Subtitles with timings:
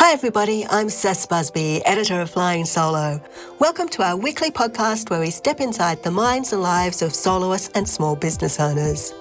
[0.00, 0.64] Hi, everybody.
[0.64, 3.20] I'm Cec Busby, editor of Flying Solo.
[3.58, 7.72] Welcome to our weekly podcast where we step inside the minds and lives of soloists
[7.74, 9.12] and small business owners.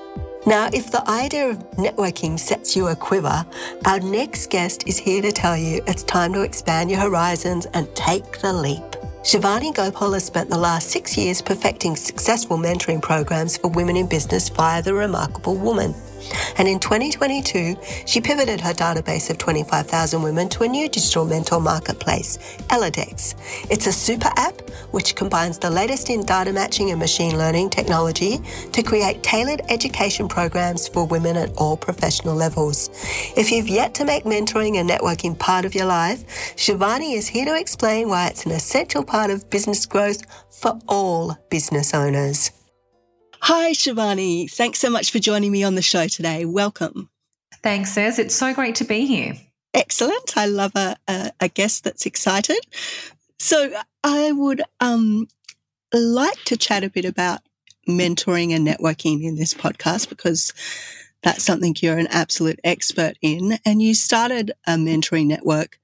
[0.46, 3.44] Now, if the idea of networking sets you a quiver,
[3.86, 7.94] our next guest is here to tell you it's time to expand your horizons and
[7.96, 8.84] take the leap.
[9.24, 14.08] Shivani Gopal has spent the last six years perfecting successful mentoring programs for women in
[14.08, 15.96] business via The Remarkable Woman.
[16.58, 17.76] And in 2022,
[18.06, 22.38] she pivoted her database of 25,000 women to a new digital mentor marketplace,
[22.70, 23.36] Elladex.
[23.70, 28.40] It's a super app which combines the latest in data matching and machine learning technology
[28.72, 32.90] to create tailored education programs for women at all professional levels.
[33.36, 36.26] If you've yet to make mentoring and networking part of your life,
[36.56, 41.38] Shivani is here to explain why it's an essential part of business growth for all
[41.50, 42.57] business owners.
[43.50, 44.52] Hi, Shivani.
[44.52, 46.44] Thanks so much for joining me on the show today.
[46.44, 47.10] Welcome.
[47.64, 48.20] Thanks, Cec.
[48.20, 49.36] It's so great to be here.
[49.74, 50.36] Excellent.
[50.36, 52.60] I love a, a, a guest that's excited.
[53.40, 53.72] So,
[54.04, 55.30] I would um,
[55.94, 57.40] like to chat a bit about
[57.88, 60.52] mentoring and networking in this podcast because
[61.24, 63.60] that's something you're an absolute expert in.
[63.64, 65.80] And you started a mentoring network,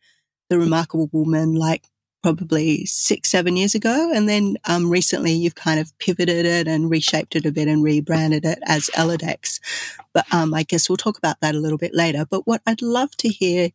[0.50, 1.86] The Remarkable Woman, like
[2.24, 4.12] probably six, seven years ago.
[4.16, 7.84] And then um, recently you've kind of pivoted it and reshaped it a bit and
[7.84, 9.60] rebranded it as Elladex.
[10.14, 12.26] But um, I guess we'll talk about that a little bit later.
[12.28, 13.70] But what I'd love to hear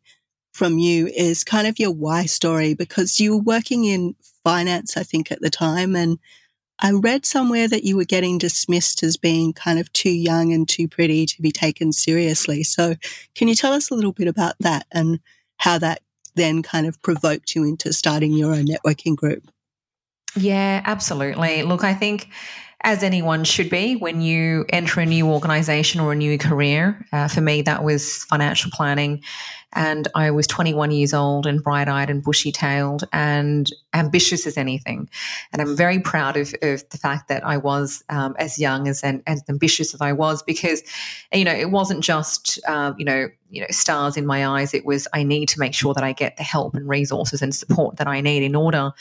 [0.52, 5.02] from you is kind of your why story because you were working in finance, I
[5.02, 5.94] think, at the time.
[5.94, 6.18] And
[6.80, 10.66] I read somewhere that you were getting dismissed as being kind of too young and
[10.66, 12.62] too pretty to be taken seriously.
[12.62, 12.94] So,
[13.34, 15.20] can you tell us a little bit about that and
[15.58, 16.00] how that
[16.38, 19.50] then kind of provoked you into starting your own networking group?
[20.36, 21.62] Yeah, absolutely.
[21.62, 22.28] Look, I think
[22.82, 27.04] as anyone should be when you enter a new organization or a new career.
[27.12, 29.22] Uh, for me, that was financial planning.
[29.74, 34.56] And I was 21 years old and bright eyed and bushy tailed and ambitious as
[34.56, 35.10] anything.
[35.52, 39.02] And I'm very proud of, of the fact that I was um, as young as
[39.02, 40.82] and as ambitious as I was because,
[41.34, 44.72] you know, it wasn't just, uh, you know, you know, stars in my eyes.
[44.72, 47.54] It was I need to make sure that I get the help and resources and
[47.54, 48.92] support that I need in order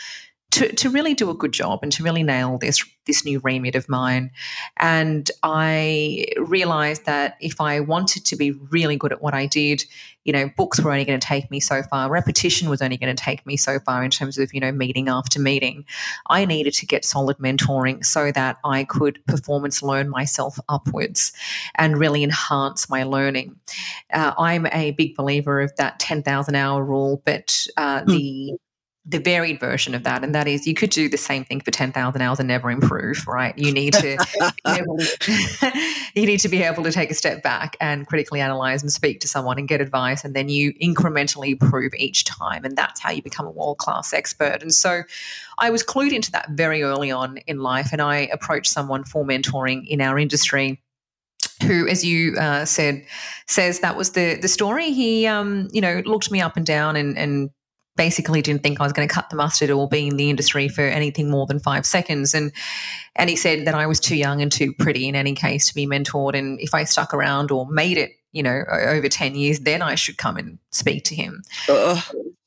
[0.51, 3.73] to, to really do a good job and to really nail this this new remit
[3.73, 4.31] of mine.
[4.77, 9.85] And I realized that if I wanted to be really good at what I did,
[10.25, 12.09] you know, books were only going to take me so far.
[12.09, 15.07] Repetition was only going to take me so far in terms of, you know, meeting
[15.07, 15.85] after meeting.
[16.29, 21.31] I needed to get solid mentoring so that I could performance learn myself upwards
[21.75, 23.55] and really enhance my learning.
[24.11, 28.07] Uh, I'm a big believer of that 10,000 hour rule, but uh, mm.
[28.07, 28.57] the
[29.09, 31.71] the varied version of that, and that is you could do the same thing for
[31.71, 33.57] ten thousand hours and never improve, right?
[33.57, 34.17] You need to,
[36.13, 39.21] you need to be able to take a step back and critically analyze and speak
[39.21, 43.11] to someone and get advice, and then you incrementally improve each time, and that's how
[43.11, 44.61] you become a world class expert.
[44.61, 45.03] And so,
[45.57, 49.25] I was clued into that very early on in life, and I approached someone for
[49.25, 50.81] mentoring in our industry
[51.65, 53.05] who, as you uh, said,
[53.47, 54.91] says that was the the story.
[54.91, 57.49] He, um, you know, looked me up and down and, and
[57.97, 60.69] basically didn't think I was going to cut the mustard or be in the industry
[60.69, 62.33] for anything more than five seconds.
[62.33, 62.51] And
[63.15, 65.75] and he said that I was too young and too pretty in any case to
[65.75, 66.37] be mentored.
[66.37, 69.95] And if I stuck around or made it, you know, over 10 years, then I
[69.95, 71.41] should come and speak to him.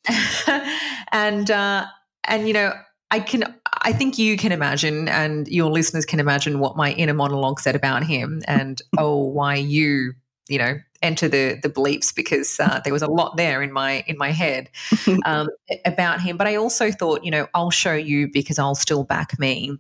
[1.13, 1.87] and uh,
[2.25, 2.73] and you know,
[3.11, 7.15] I can I think you can imagine and your listeners can imagine what my inner
[7.15, 10.15] monologue said about him and oh why you
[10.51, 14.05] you know enter the the bleeps because uh, there was a lot there in my
[14.07, 14.69] in my head
[15.25, 15.49] um,
[15.85, 16.37] about him.
[16.37, 19.77] But I also thought, you know, I'll show you because I'll still back me.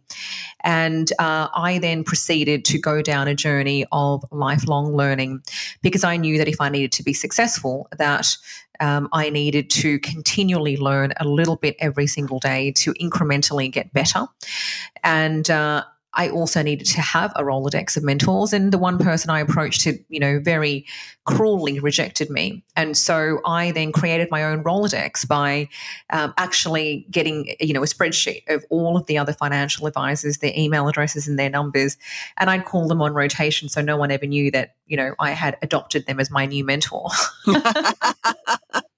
[0.64, 5.42] And uh, I then proceeded to go down a journey of lifelong learning
[5.82, 8.26] because I knew that if I needed to be successful, that
[8.80, 13.92] um, I needed to continually learn a little bit every single day to incrementally get
[13.92, 14.26] better.
[15.04, 15.84] And uh,
[16.14, 18.52] I also needed to have a Rolodex of mentors.
[18.52, 20.86] And the one person I approached had, you know, very
[21.24, 22.64] cruelly rejected me.
[22.76, 25.68] And so I then created my own Rolodex by
[26.10, 30.52] um, actually getting, you know, a spreadsheet of all of the other financial advisors, their
[30.56, 31.96] email addresses and their numbers.
[32.36, 35.30] And I'd call them on rotation so no one ever knew that, you know, I
[35.30, 37.08] had adopted them as my new mentor.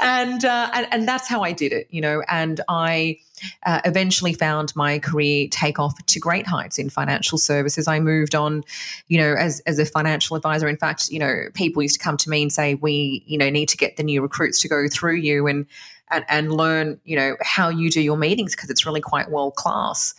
[0.00, 2.22] and, uh, and and that's how I did it, you know.
[2.28, 3.18] And I
[3.64, 7.88] uh, eventually found my career take off to great heights in financial services.
[7.88, 8.62] I moved on,
[9.08, 10.68] you know, as as a financial advisor.
[10.68, 13.50] In fact, you know, people used to come to me and say, "We, you know,
[13.50, 15.66] need to get the new recruits to go through you and."
[16.10, 19.54] And, and learn, you know, how you do your meetings because it's really quite world
[19.54, 20.14] class.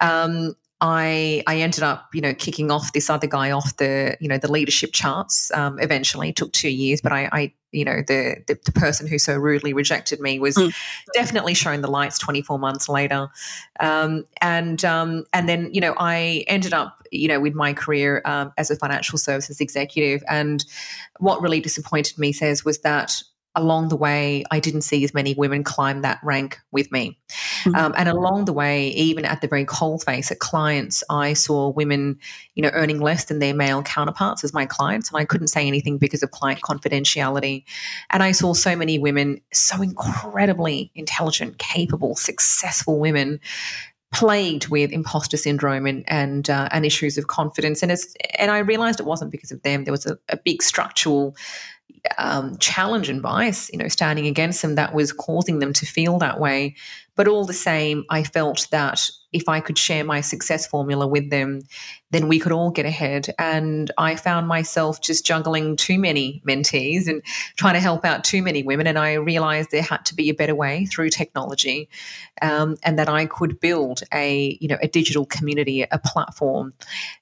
[0.00, 4.28] Um, I I ended up you know kicking off this other guy off the you
[4.28, 5.50] know the leadership charts.
[5.52, 9.06] Um, eventually, it took two years, but I, I you know the the, the person
[9.06, 10.74] who so rudely rejected me was mm.
[11.14, 13.28] definitely shown the lights 24 months later
[13.80, 18.22] um, and um, and then you know I ended up you know with my career
[18.24, 20.64] um, as a financial services executive and
[21.18, 23.22] what really disappointed me Cec was that
[23.56, 27.18] along the way, I didn't see as many women climb that rank with me.
[27.64, 27.74] Mm-hmm.
[27.74, 31.70] Um, and along the way, even at the very cold face at clients, I saw
[31.70, 32.18] women,
[32.54, 35.10] you know, earning less than their male counterparts as my clients.
[35.10, 37.64] And I couldn't say anything because of client confidentiality.
[38.10, 43.40] And I saw so many women, so incredibly intelligent, capable, successful women
[44.12, 47.82] plagued with imposter syndrome and and, uh, and issues of confidence.
[47.82, 49.84] And it's and I realized it wasn't because of them.
[49.84, 51.36] There was a, a big structural
[52.18, 56.18] um, challenge and bias, you know, standing against them that was causing them to feel
[56.18, 56.74] that way.
[57.14, 61.28] But all the same, I felt that if I could share my success formula with
[61.28, 61.60] them,
[62.10, 63.34] then we could all get ahead.
[63.38, 67.22] And I found myself just juggling too many mentees and
[67.56, 68.86] trying to help out too many women.
[68.86, 71.90] And I realized there had to be a better way through technology,
[72.40, 76.72] um, and that I could build a you know a digital community, a platform,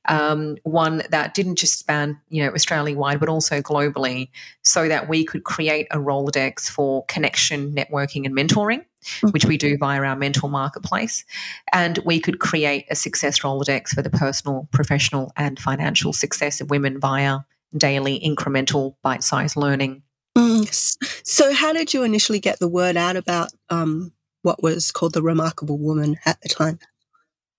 [0.09, 4.29] um, one that didn't just span you know Australia wide, but also globally,
[4.63, 8.85] so that we could create a Rolodex for connection, networking, and mentoring
[9.31, 11.25] which we do via our mentor marketplace.
[11.73, 16.71] And we could create a success Rolodex for the personal, professional, and financial success of
[16.71, 17.41] women via
[17.77, 20.03] daily incremental bite sized learning.
[20.37, 20.97] Mm.
[21.25, 24.13] So, how did you initially get the word out about um,
[24.43, 26.79] what was called the Remarkable Woman at the time?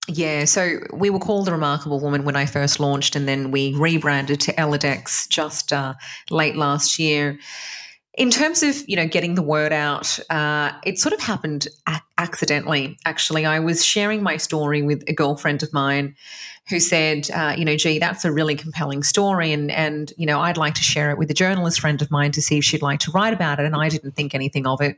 [0.08, 3.74] Yeah, so we were called the Remarkable Woman when I first launched, and then we
[3.74, 5.96] rebranded to Elladex just uh,
[6.30, 7.40] late last year.
[8.18, 11.68] In terms of you know getting the word out, uh, it sort of happened
[12.18, 12.98] accidentally.
[13.06, 16.16] Actually, I was sharing my story with a girlfriend of mine
[16.70, 20.40] who said, uh, you know, gee, that's a really compelling story, and and you know,
[20.40, 22.82] I'd like to share it with a journalist friend of mine to see if she'd
[22.82, 23.66] like to write about it.
[23.66, 24.98] And I didn't think anything of it.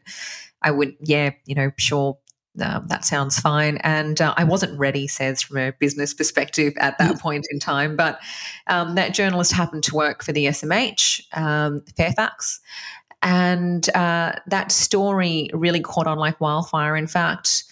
[0.62, 2.18] I would, yeah, you know, sure,
[2.62, 3.78] um, that sounds fine.
[3.78, 7.20] And uh, I wasn't ready, Cec from a business perspective at that mm.
[7.20, 7.96] point in time.
[7.96, 8.20] But
[8.68, 12.60] um, that journalist happened to work for the SMH, um, Fairfax.
[13.22, 16.96] And uh, that story really caught on like wildfire.
[16.96, 17.64] In fact,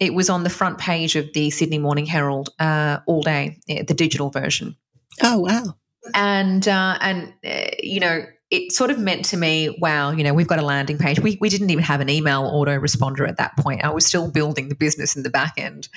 [0.00, 3.82] it was on the front page of the Sydney Morning Herald uh, all day, eh,
[3.82, 4.76] the digital version.
[5.22, 5.76] Oh wow!
[6.14, 10.32] And uh, and uh, you know, it sort of meant to me, wow, you know,
[10.32, 11.18] we've got a landing page.
[11.18, 13.84] We, we didn't even have an email autoresponder at that point.
[13.84, 15.88] I was still building the business in the back end.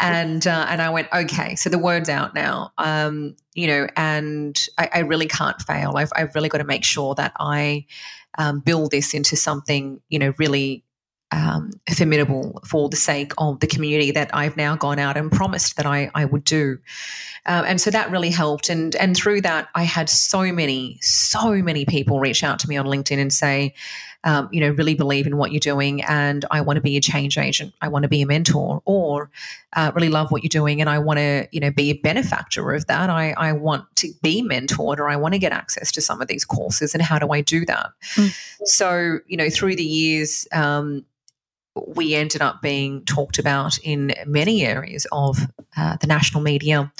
[0.00, 4.60] And uh, and I went, okay, so the word's out now, um, you know, and
[4.76, 5.94] I, I, really can't fail.
[5.96, 7.86] I've, I've really got to make sure that I
[8.36, 10.84] um, build this into something, you know, really
[11.30, 15.76] um, formidable for the sake of the community that I've now gone out and promised
[15.76, 16.78] that I, I would do.
[17.46, 18.68] Um, and so that really helped.
[18.68, 22.76] And, and through that, I had so many, so many people reach out to me
[22.76, 23.74] on LinkedIn and say,
[24.24, 27.00] um, you know, really believe in what you're doing and I want to be a
[27.00, 27.74] change agent.
[27.80, 29.30] I want to be a mentor or
[29.74, 32.72] uh, really love what you're doing and I want to, you know, be a benefactor
[32.72, 33.10] of that.
[33.10, 36.28] I, I want to be mentored or I want to get access to some of
[36.28, 37.90] these courses and how do I do that?
[38.14, 38.34] Mm.
[38.64, 41.04] So, you know, through the years, um,
[41.86, 45.38] we ended up being talked about in many areas of
[45.76, 46.92] uh, the national media.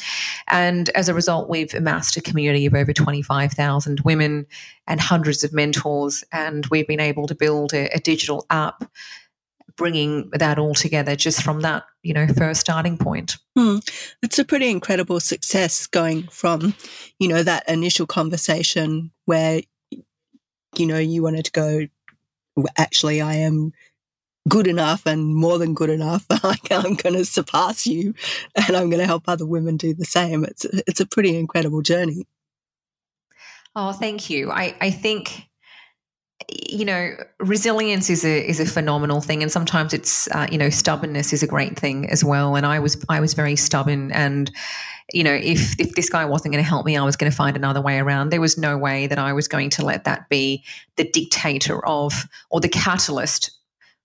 [0.48, 4.46] And as a result, we've amassed a community of over 25,000 women
[4.86, 6.24] and hundreds of mentors.
[6.32, 8.84] And we've been able to build a, a digital app
[9.76, 13.78] bringing that all together just from that you know first starting point hmm.
[14.22, 16.74] it's a pretty incredible success going from
[17.18, 19.60] you know that initial conversation where
[20.76, 21.86] you know you wanted to go
[22.76, 23.72] actually i am
[24.48, 26.26] good enough and more than good enough.
[26.30, 28.14] I'm going to surpass you,
[28.54, 30.44] and I'm going to help other women do the same.
[30.44, 32.26] It's it's a pretty incredible journey.
[33.76, 34.50] Oh, thank you.
[34.50, 35.48] I I think
[36.50, 40.68] you know resilience is a is a phenomenal thing and sometimes it's uh, you know
[40.68, 44.50] stubbornness is a great thing as well and i was i was very stubborn and
[45.12, 47.36] you know if if this guy wasn't going to help me i was going to
[47.36, 50.28] find another way around there was no way that i was going to let that
[50.28, 50.62] be
[50.96, 53.50] the dictator of or the catalyst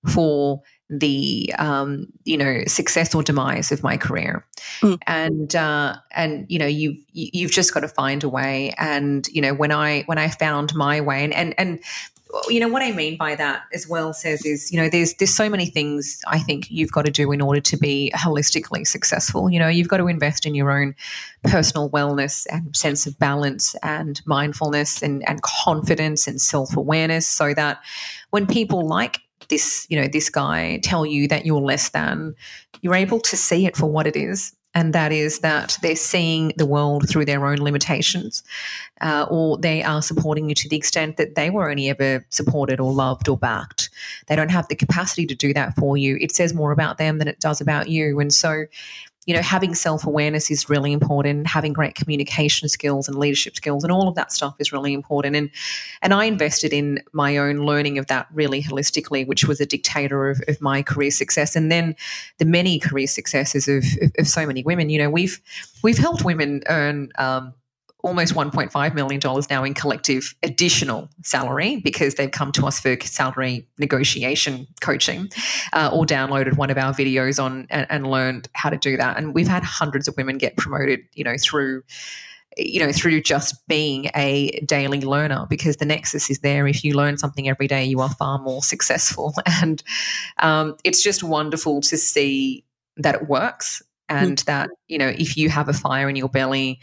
[0.08, 4.46] for the um, you know success or demise of my career.
[4.82, 4.98] Mm.
[5.08, 8.74] and uh, and you know you've you've just got to find a way.
[8.78, 11.80] And you know when i when i found my way and and and
[12.48, 15.34] you know what i mean by that as well Cec is you know there's there's
[15.34, 19.50] so many things i think you've got to do in order to be holistically successful.
[19.50, 20.96] You know you've got to invest in your own
[21.44, 27.82] personal wellness and sense of balance and mindfulness and and confidence and self-awareness so that
[28.30, 32.36] when people like this, you know, this guy tell you that you're less than,
[32.82, 36.54] you're able to see it for what it is and that is that they're seeing
[36.58, 38.44] the world through their own limitations,
[39.02, 42.80] uh, or they are supporting you to the extent that they were only ever supported
[42.80, 43.90] or loved or backed.
[44.28, 46.18] They don't have the capacity to do that for you.
[46.22, 48.20] It says more about them than it does about you.
[48.20, 48.66] And so
[49.26, 51.46] you know, having self awareness is really important.
[51.46, 55.36] Having great communication skills and leadership skills and all of that stuff is really important.
[55.36, 55.50] And
[56.02, 60.30] and I invested in my own learning of that really holistically, which was a dictator
[60.30, 61.56] of, of my career success.
[61.56, 61.96] And then
[62.38, 64.90] the many career successes of, of, of so many women.
[64.90, 65.40] You know, we've
[65.84, 67.54] we've helped women earn um,
[68.02, 73.68] almost $1.5 million now in collective additional salary because they've come to us for salary
[73.78, 75.30] negotiation coaching
[75.74, 79.18] uh, or downloaded one of our videos on and, and, learned how to do that.
[79.18, 81.84] And we've had hundreds of women get promoted, you know, through
[82.58, 86.96] you know through just being a daily learner because the nexus is there if you
[86.96, 89.84] learn something every day you are far more successful and
[90.40, 92.66] um, it's just wonderful to see
[92.98, 94.46] that it works and mm.
[94.46, 96.80] that you know if you have a fire in your belly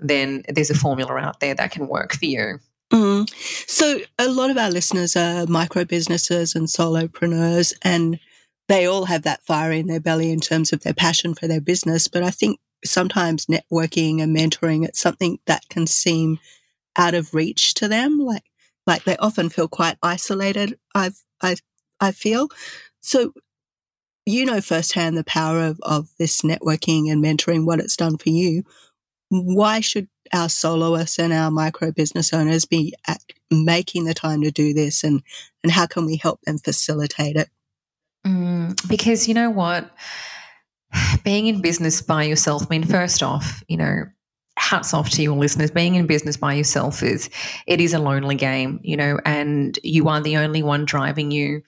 [0.00, 2.58] then there's a formula out there that can work for you.
[2.92, 3.30] Mm.
[3.68, 8.18] So, a lot of our listeners are micro businesses and solopreneurs, and
[8.68, 11.60] they all have that fire in their belly in terms of their passion for their
[11.60, 12.08] business.
[12.08, 16.40] But I think sometimes networking and mentoring, it's something that can seem
[16.96, 18.18] out of reach to them.
[18.18, 18.44] Like,
[18.86, 20.76] like they often feel quite isolated.
[20.94, 21.56] I've, I,
[22.00, 22.48] I feel.
[23.00, 23.32] So,
[24.26, 28.28] you know firsthand the power of, of this networking and mentoring, what it's done for
[28.28, 28.64] you
[29.30, 32.94] why should our soloists and our micro business owners be
[33.50, 35.22] making the time to do this and,
[35.62, 37.48] and how can we help them facilitate it?
[38.26, 39.90] Mm, because you know what?
[41.24, 44.04] Being in business by yourself, I mean, first off, you know,
[44.58, 45.70] hats off to your listeners.
[45.70, 47.30] Being in business by yourself is
[47.66, 51.62] it is a lonely game, you know, and you are the only one driving you.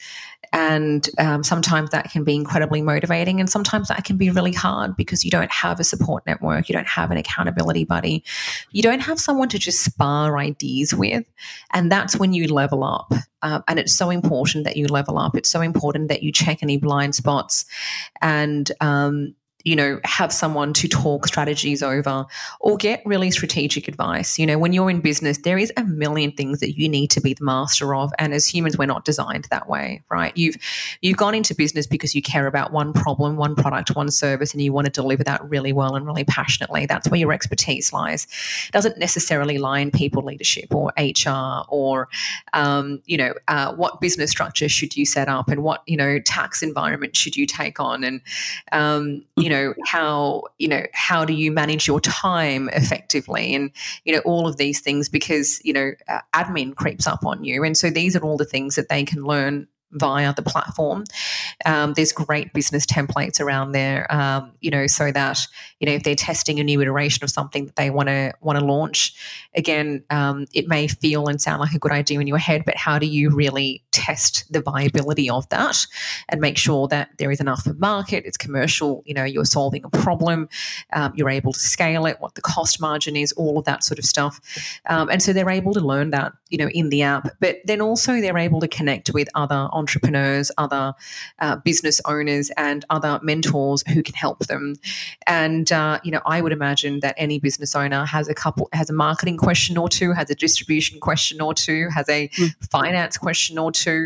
[0.52, 4.96] And um, sometimes that can be incredibly motivating, and sometimes that can be really hard
[4.96, 8.22] because you don't have a support network, you don't have an accountability buddy,
[8.70, 11.24] you don't have someone to just spar ideas with.
[11.72, 13.12] And that's when you level up.
[13.42, 15.36] Uh, and it's so important that you level up.
[15.36, 17.64] It's so important that you check any blind spots
[18.20, 22.26] and um, you know, have someone to talk strategies over
[22.60, 24.38] or get really strategic advice.
[24.38, 27.20] You know, when you're in business, there is a million things that you need to
[27.20, 28.12] be the master of.
[28.18, 30.36] And as humans, we're not designed that way, right?
[30.36, 30.56] You've
[31.00, 34.62] you've gone into business because you care about one problem, one product, one service, and
[34.62, 36.86] you want to deliver that really well and really passionately.
[36.86, 38.26] That's where your expertise lies.
[38.68, 42.08] It doesn't necessarily lie in people leadership or HR or
[42.52, 46.18] um, you know, uh, what business structure should you set up and what, you know,
[46.20, 48.20] tax environment should you take on and
[48.72, 53.70] um, you know know how you know how do you manage your time effectively and
[54.04, 57.64] you know all of these things because you know uh, admin creeps up on you.
[57.64, 61.04] And so these are all the things that they can learn via the platform.
[61.64, 65.40] Um, there's great business templates around there, um, you know, so that
[65.80, 68.58] you know if they're testing a new iteration of something that they want to want
[68.58, 69.14] to launch,
[69.54, 72.76] again, um, it may feel and sound like a good idea in your head, but
[72.76, 75.86] how do you really test the viability of that
[76.28, 79.84] and make sure that there is enough of market, it's commercial, you know, you're solving
[79.84, 80.48] a problem,
[80.92, 83.98] um, you're able to scale it, what the cost margin is, all of that sort
[83.98, 84.40] of stuff,
[84.86, 87.80] um, and so they're able to learn that, you know, in the app, but then
[87.80, 90.84] also they're able to connect with other entrepreneurs, other
[91.44, 94.64] uh, business owners, and other mentors who can help them.
[95.26, 98.88] And uh, you know, I would imagine that any business owner has a couple, has
[98.90, 102.50] a marketing question or two, has a distribution question or two, has a mm.
[102.70, 104.00] finance question or two.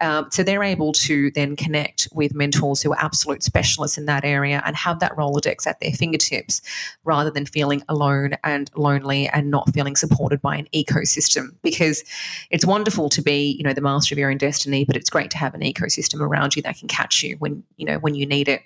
[0.00, 4.24] Um, so they're able to then connect with mentors who are absolute specialists in that
[4.24, 6.62] area and have that Rolodex at their fingertips,
[7.04, 11.44] rather than feeling alone and lonely and not feeling supported by an ecosystem.
[11.62, 12.04] Because
[12.50, 15.17] it's wonderful to be, you know, the master of your own destiny, but it's great
[15.26, 18.26] to have an ecosystem around you that can catch you when you know when you
[18.26, 18.62] need it.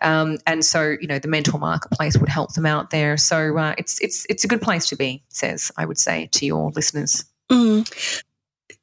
[0.00, 3.16] Um, and so you know the mentor marketplace would help them out there.
[3.16, 5.22] So uh, it's it's it's a good place to be.
[5.30, 7.24] Cec I would say to your listeners.
[7.50, 8.22] Mm.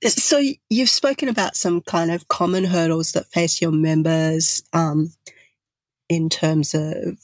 [0.06, 5.12] So you've spoken about some kind of common hurdles that face your members um,
[6.08, 7.18] in terms of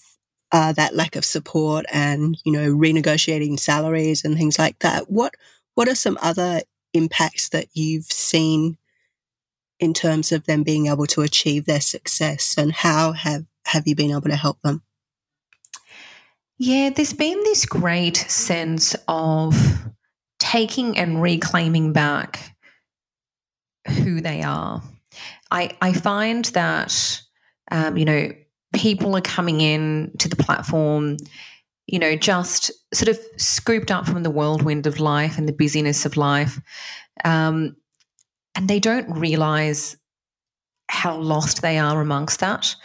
[0.51, 5.09] uh, that lack of support and you know renegotiating salaries and things like that.
[5.09, 5.35] What
[5.75, 6.61] what are some other
[6.93, 8.77] impacts that you've seen
[9.79, 13.95] in terms of them being able to achieve their success and how have have you
[13.95, 14.83] been able to help them?
[16.57, 19.55] Yeah there's been this great sense of
[20.39, 22.55] taking and reclaiming back
[23.87, 24.81] who they are.
[25.51, 27.21] I i find that
[27.71, 28.31] um, you know
[28.73, 31.17] people are coming in to the platform
[31.87, 36.05] you know just sort of scooped up from the whirlwind of life and the busyness
[36.05, 36.59] of life.
[37.23, 37.75] Um,
[38.55, 39.97] and they don't realize
[40.89, 42.75] how lost they are amongst that.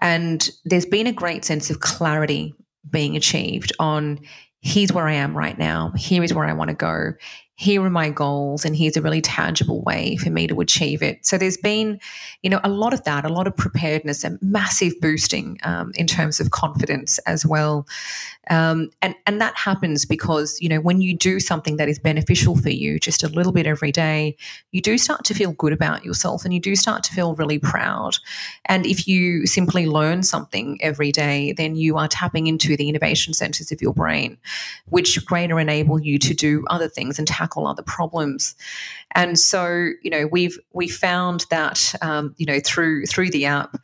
[0.00, 2.54] And there's been a great sense of clarity
[2.90, 4.20] being achieved on
[4.60, 7.12] here's where I am right now, here is where I want to go,
[7.60, 11.26] here are my goals and here's a really tangible way for me to achieve it.
[11.26, 11.98] So there's been
[12.42, 16.06] you know a lot of that a lot of preparedness and massive boosting um, in
[16.06, 17.84] terms of confidence as well.
[18.48, 22.54] Um, and and that happens because you know when you do something that is beneficial
[22.54, 24.36] for you just a little bit every day
[24.70, 27.58] you do start to feel good about yourself and you do start to feel really
[27.58, 28.16] proud.
[28.66, 33.34] And if you simply learn something every day then you are tapping into the innovation
[33.34, 34.38] centers of your brain
[34.90, 38.54] which greater enable you to do other things and tackle tackle other problems.
[39.12, 43.76] And so, you know, we've we found that um, you know through through the app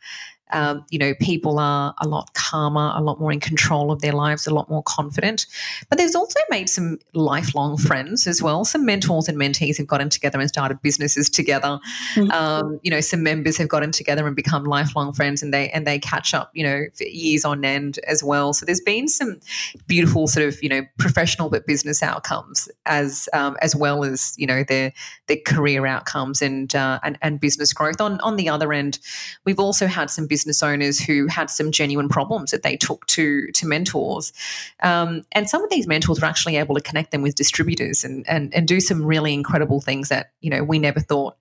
[0.55, 4.13] um, you know, people are a lot calmer, a lot more in control of their
[4.13, 5.47] lives, a lot more confident.
[5.89, 8.63] But there's also made some lifelong friends as well.
[8.63, 11.77] Some mentors and mentees have gotten together and started businesses together.
[12.13, 12.31] Mm-hmm.
[12.31, 15.85] Um, you know, some members have gotten together and become lifelong friends, and they and
[15.85, 18.53] they catch up, you know, for years on end as well.
[18.53, 19.41] So there's been some
[19.87, 24.47] beautiful sort of you know professional but business outcomes as um, as well as you
[24.47, 24.93] know their
[25.27, 27.99] their career outcomes and uh, and and business growth.
[27.99, 28.99] On on the other end,
[29.43, 33.47] we've also had some business owners who had some genuine problems that they took to
[33.51, 34.33] to mentors,
[34.81, 38.27] um, and some of these mentors were actually able to connect them with distributors and
[38.27, 41.35] and and do some really incredible things that you know we never thought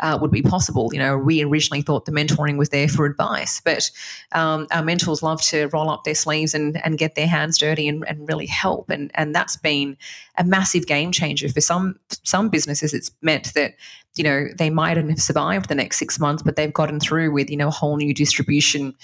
[0.00, 0.90] uh, would be possible.
[0.92, 3.90] You know, we originally thought the mentoring was there for advice, but
[4.32, 7.88] um, our mentors love to roll up their sleeves and and get their hands dirty
[7.88, 9.96] and, and really help, and and that's been
[10.36, 12.94] a massive game changer for some some businesses.
[12.94, 13.74] It's meant that
[14.18, 17.48] you know, they might have survived the next six months, but they've gotten through with,
[17.48, 18.94] you know, a whole new distribution.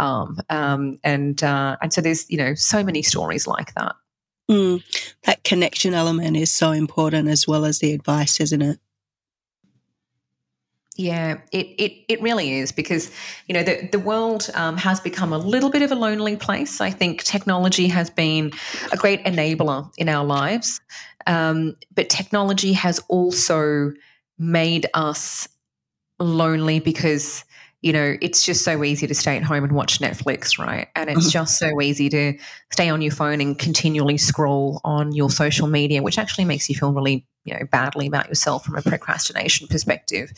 [0.00, 3.94] Um, um, and, uh, and so there's, you know, so many stories like that.
[4.50, 4.82] Mm,
[5.24, 8.78] that connection element is so important as well as the advice, isn't it?
[10.96, 13.12] Yeah, it, it it really is because
[13.46, 16.80] you know the the world um, has become a little bit of a lonely place.
[16.80, 18.50] I think technology has been
[18.90, 20.80] a great enabler in our lives,
[21.28, 23.92] um, but technology has also
[24.38, 25.48] made us
[26.18, 27.44] lonely because
[27.80, 31.08] you know it's just so easy to stay at home and watch netflix right and
[31.10, 31.30] it's mm-hmm.
[31.30, 32.36] just so easy to
[32.72, 36.74] stay on your phone and continually scroll on your social media which actually makes you
[36.74, 40.32] feel really you know badly about yourself from a procrastination perspective.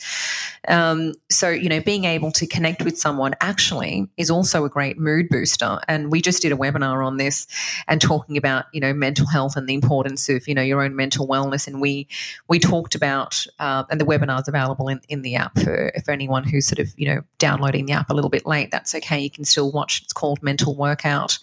[0.67, 4.97] Um, so you know being able to connect with someone actually is also a great
[4.97, 5.79] mood booster.
[5.87, 7.47] And we just did a webinar on this
[7.87, 10.95] and talking about you know mental health and the importance of you know your own
[10.95, 11.67] mental wellness.
[11.67, 12.07] And we
[12.47, 16.11] we talked about uh, and the webinar is available in, in the app for, for
[16.11, 19.19] anyone who's sort of you know downloading the app a little bit late that's okay.
[19.19, 20.01] You can still watch.
[20.03, 21.37] It's called mental workout.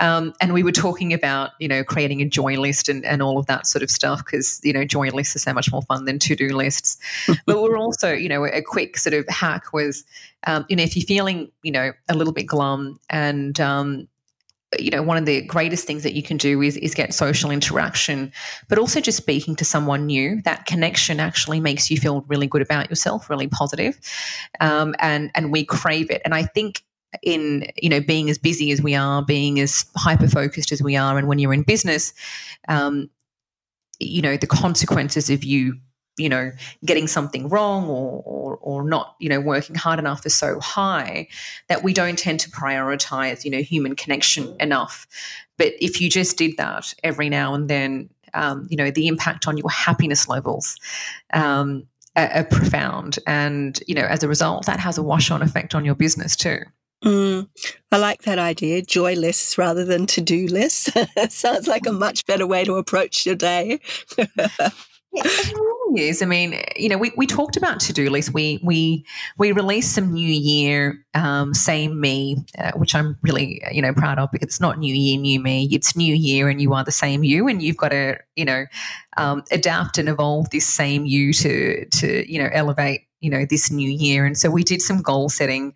[0.00, 3.38] Um, and we were talking about you know creating a joy list and, and all
[3.38, 6.04] of that sort of stuff because you know joy lists are so much more fun
[6.04, 6.96] than to do lists.
[7.46, 10.04] but we're also, you know, a quick sort of hack was,
[10.46, 14.08] um, you know, if you're feeling, you know, a little bit glum and, um,
[14.78, 17.50] you know, one of the greatest things that you can do is, is get social
[17.50, 18.32] interaction,
[18.68, 20.42] but also just speaking to someone new.
[20.42, 23.98] That connection actually makes you feel really good about yourself, really positive,
[24.60, 26.22] um, and and we crave it.
[26.24, 26.82] And I think
[27.22, 30.96] in you know being as busy as we are, being as hyper focused as we
[30.96, 32.12] are, and when you're in business,
[32.68, 33.10] um,
[34.00, 35.78] you know the consequences of you
[36.16, 36.52] you know
[36.84, 41.26] getting something wrong or, or or not you know working hard enough is so high
[41.68, 45.06] that we don't tend to prioritize you know human connection enough.
[45.56, 49.46] But if you just did that every now and then um, you know the impact
[49.48, 50.76] on your happiness levels
[51.32, 53.18] um, are, are profound.
[53.26, 56.36] And you know as a result that has a wash on effect on your business
[56.36, 56.58] too
[57.04, 57.48] Mm,
[57.92, 60.90] I like that idea, joy lists rather than to do lists.
[61.28, 63.78] Sounds like a much better way to approach your day.
[64.16, 66.22] it really is.
[66.22, 68.32] I mean, you know, we, we talked about to do lists.
[68.32, 69.04] We we
[69.36, 74.18] we released some New Year, um, same me, uh, which I'm really you know proud
[74.18, 75.68] of because it's not New Year, new me.
[75.70, 78.64] It's New Year, and you are the same you, and you've got to you know
[79.18, 83.70] um, adapt and evolve this same you to to you know elevate you know this
[83.70, 84.24] new year.
[84.24, 85.74] And so we did some goal setting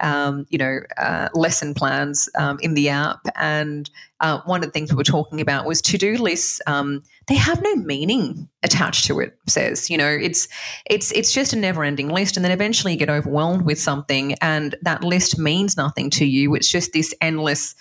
[0.00, 3.20] um, you know, uh, lesson plans um, in the app.
[3.36, 3.88] And
[4.20, 6.60] uh, one of the things we were talking about was to do lists.
[6.66, 9.38] Um, they have no meaning attached to it.
[9.46, 10.48] Says you know, it's
[10.86, 14.34] it's it's just a never ending list, and then eventually you get overwhelmed with something,
[14.40, 16.54] and that list means nothing to you.
[16.54, 17.74] It's just this endless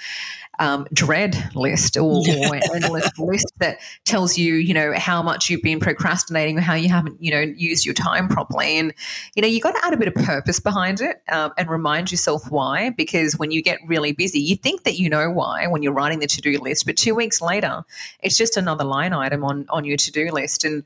[0.59, 5.61] um, dread list or, or endless list that tells you, you know, how much you've
[5.61, 8.77] been procrastinating or how you haven't, you know, used your time properly.
[8.77, 8.93] And,
[9.35, 12.08] you know, you got to add a bit of purpose behind it um, and remind
[12.11, 12.89] yourself why.
[12.91, 16.19] Because when you get really busy, you think that you know why when you're writing
[16.19, 17.83] the to do list, but two weeks later,
[18.21, 20.65] it's just another line item on, on your to do list.
[20.65, 20.83] And,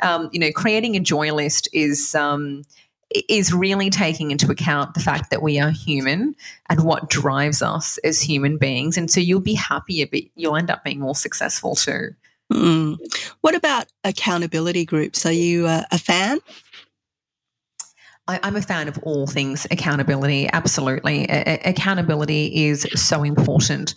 [0.00, 2.62] um, you know, creating a joy list is, um,
[3.28, 6.34] is really taking into account the fact that we are human
[6.68, 8.96] and what drives us as human beings.
[8.96, 12.14] And so you'll be happier, but you'll end up being more successful too.
[12.52, 12.98] Mm.
[13.40, 15.26] What about accountability groups?
[15.26, 16.38] Are you a, a fan?
[18.28, 20.48] I, am a fan of all things accountability.
[20.52, 23.94] Absolutely, a- accountability is so important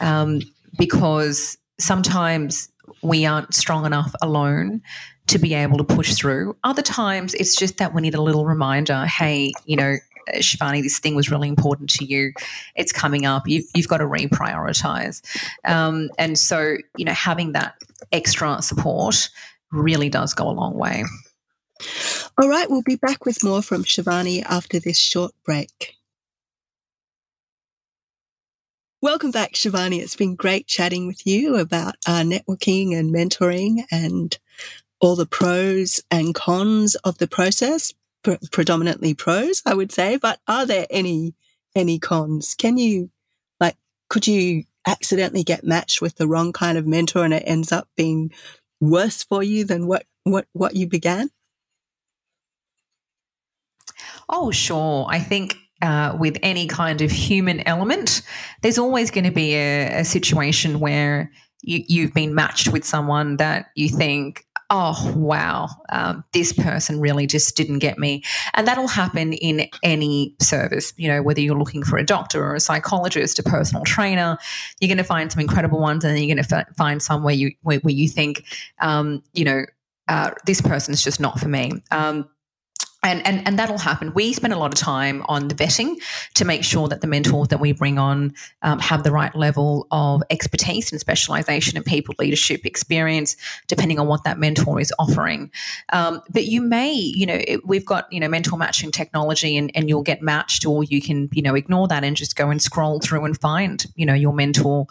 [0.00, 0.40] um,
[0.78, 2.68] because sometimes
[3.02, 4.82] we aren't strong enough alone
[5.28, 6.56] to be able to push through.
[6.64, 9.06] Other times, it's just that we need a little reminder.
[9.06, 9.96] Hey, you know,
[10.34, 12.32] Shivani, this thing was really important to you.
[12.74, 13.46] It's coming up.
[13.46, 15.22] You've, you've got to reprioritize.
[15.64, 17.74] Um, and so, you know, having that
[18.12, 19.28] extra support
[19.72, 21.04] really does go a long way.
[22.38, 25.96] All right, we'll be back with more from Shivani after this short break.
[29.02, 30.00] Welcome back, Shivani.
[30.00, 34.36] It's been great chatting with you about uh, networking and mentoring and
[35.00, 40.16] all the pros and cons of the process, Pre- predominantly pros, I would say.
[40.18, 41.34] But are there any
[41.74, 42.54] any cons?
[42.54, 43.10] Can you
[43.58, 43.76] like
[44.10, 47.88] could you accidentally get matched with the wrong kind of mentor and it ends up
[47.96, 48.32] being
[48.80, 51.30] worse for you than what what what you began?
[54.30, 55.06] Oh, sure.
[55.10, 58.22] I think uh, with any kind of human element,
[58.62, 61.30] there's always going to be a, a situation where
[61.62, 67.26] you, you've been matched with someone that you think, oh wow um, this person really
[67.26, 68.22] just didn't get me
[68.54, 72.54] and that'll happen in any service you know whether you're looking for a doctor or
[72.54, 74.38] a psychologist a personal trainer
[74.80, 77.22] you're going to find some incredible ones and then you're going to f- find some
[77.22, 78.44] where you where, where you think
[78.80, 79.64] um, you know
[80.08, 82.28] uh, this person's just not for me um,
[83.02, 84.12] and, and and that'll happen.
[84.12, 85.96] We spend a lot of time on the vetting
[86.34, 89.86] to make sure that the mentors that we bring on um, have the right level
[89.90, 93.36] of expertise and specialization and people leadership experience,
[93.68, 95.50] depending on what that mentor is offering.
[95.92, 99.70] Um, but you may, you know, it, we've got you know mentor matching technology, and,
[99.74, 102.60] and you'll get matched, or you can you know ignore that and just go and
[102.60, 104.86] scroll through and find you know your mentor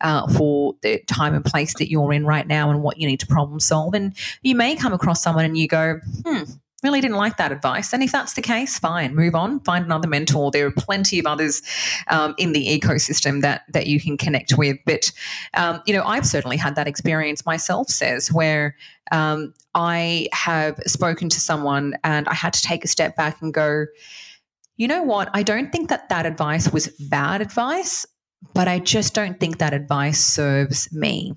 [0.00, 3.20] uh, for the time and place that you're in right now and what you need
[3.20, 3.94] to problem solve.
[3.94, 6.42] And you may come across someone and you go, hmm
[6.82, 7.92] really didn't like that advice.
[7.92, 10.50] And if that's the case, fine, move on, find another mentor.
[10.50, 11.62] There are plenty of others
[12.08, 14.78] um, in the ecosystem that that you can connect with.
[14.84, 15.12] But
[15.54, 17.88] um, you know, I've certainly had that experience myself.
[17.88, 18.76] Says where
[19.10, 23.54] um, I have spoken to someone and I had to take a step back and
[23.54, 23.86] go.
[24.76, 25.28] You know what?
[25.34, 28.06] I don't think that that advice was bad advice,
[28.54, 31.36] but I just don't think that advice serves me.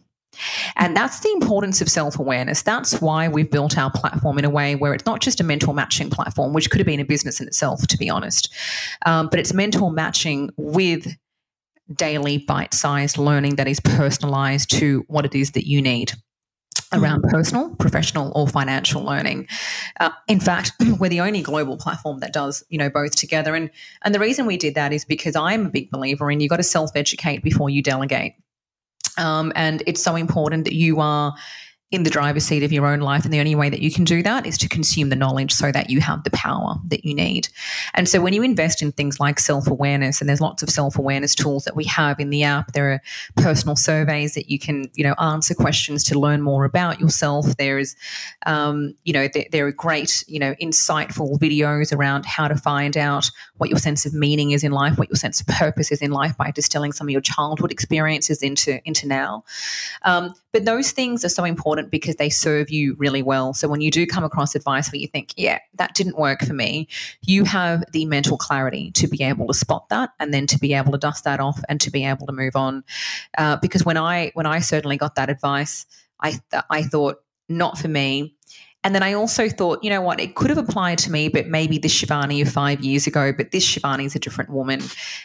[0.77, 2.61] And that's the importance of self awareness.
[2.61, 5.73] That's why we've built our platform in a way where it's not just a mentor
[5.73, 8.53] matching platform, which could have been a business in itself, to be honest,
[9.05, 11.15] um, but it's mentor matching with
[11.93, 16.13] daily bite sized learning that is personalized to what it is that you need
[16.93, 17.29] around mm.
[17.29, 19.47] personal, professional, or financial learning.
[19.99, 23.55] Uh, in fact, we're the only global platform that does you know both together.
[23.55, 23.69] And
[24.03, 26.57] and the reason we did that is because I'm a big believer in you got
[26.57, 28.33] to self educate before you delegate.
[29.17, 31.33] Um, and it's so important that you are
[31.91, 33.25] in the driver's seat of your own life.
[33.25, 35.71] And the only way that you can do that is to consume the knowledge so
[35.71, 37.47] that you have the power that you need.
[37.93, 40.97] And so when you invest in things like self awareness, and there's lots of self
[40.97, 43.01] awareness tools that we have in the app, there are
[43.37, 47.55] personal surveys that you can, you know, answer questions to learn more about yourself.
[47.57, 47.95] There's,
[48.47, 52.97] um, you know, there, there are great, you know, insightful videos around how to find
[52.97, 56.01] out what your sense of meaning is in life, what your sense of purpose is
[56.01, 59.43] in life by distilling some of your childhood experiences into, into now.
[60.01, 63.53] Um, but those things are so important because they serve you really well.
[63.53, 66.53] So when you do come across advice where you think, yeah, that didn't work for
[66.53, 66.87] me,
[67.23, 70.73] you have the mental clarity to be able to spot that and then to be
[70.73, 72.85] able to dust that off and to be able to move on.
[73.37, 75.85] Uh, because when I when I certainly got that advice,
[76.21, 77.17] I th- I thought
[77.49, 78.34] not for me.
[78.85, 81.47] And then I also thought, you know what, it could have applied to me, but
[81.47, 84.79] maybe this Shivani of five years ago, but this Shivani is a different woman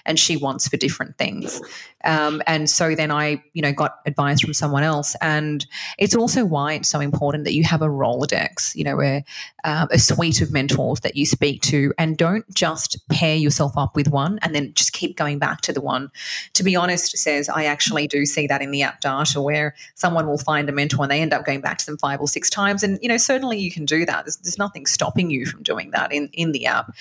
[0.07, 1.61] and she wants for different things.
[2.03, 5.15] Um, and so then I, you know, got advice from someone else.
[5.21, 5.67] And
[5.99, 9.23] it's also why it's so important that you have a Rolodex, you know, a,
[9.65, 13.95] uh, a suite of mentors that you speak to and don't just pair yourself up
[13.95, 16.11] with one and then just keep going back to the one.
[16.55, 20.27] To be honest, Cec I actually do see that in the app data where someone
[20.27, 22.49] will find a mentor and they end up going back to them five or six
[22.49, 22.83] times.
[22.83, 24.25] And, you know, certainly certainly you can do that.
[24.25, 26.95] There's, there's nothing stopping you from doing that in, in the app.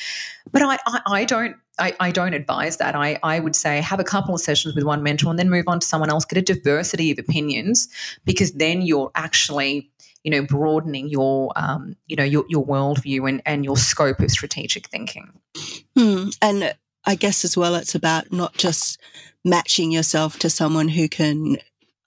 [0.52, 2.94] But I, I, I don't I, I, don't advise that.
[2.94, 5.64] I, I would say have a couple of sessions with one mentor and then move
[5.68, 6.26] on to someone else.
[6.26, 7.88] Get a diversity of opinions
[8.26, 9.90] because then you're actually,
[10.26, 14.30] you know, broadening your, um, you know, your, your worldview and, and your scope of
[14.30, 15.32] strategic thinking.
[15.96, 16.30] Hmm.
[16.42, 19.00] And I guess as well, it's about not just
[19.46, 21.60] matching yourself to someone who can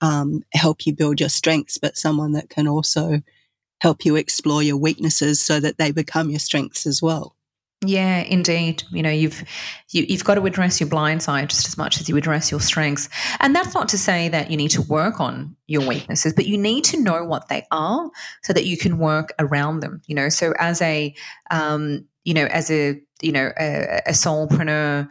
[0.03, 3.23] um, help you build your strengths, but someone that can also
[3.83, 7.35] help you explore your weaknesses so that they become your strengths as well.
[7.85, 8.85] Yeah, indeed.
[8.93, 9.41] You know, you've
[9.91, 12.17] you, have you have got to address your blind side just as much as you
[12.17, 13.09] address your strengths.
[13.41, 16.57] And that's not to say that you need to work on your weaknesses, but you
[16.57, 18.09] need to know what they are
[18.45, 20.01] so that you can work around them.
[20.07, 21.13] You know, so as a
[21.51, 25.09] um, you know, as a you know a, a solopreneur,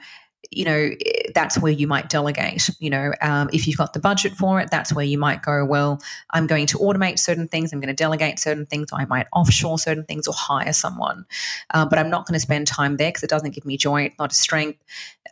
[0.52, 0.92] you know
[1.34, 4.70] that's where you might delegate you know um, if you've got the budget for it
[4.70, 6.00] that's where you might go well
[6.32, 9.80] i'm going to automate certain things i'm going to delegate certain things i might offshore
[9.80, 11.26] certain things or hire someone.
[11.74, 14.04] Uh, but i'm not going to spend time there because it doesn't give me joy
[14.04, 14.80] it's not a strength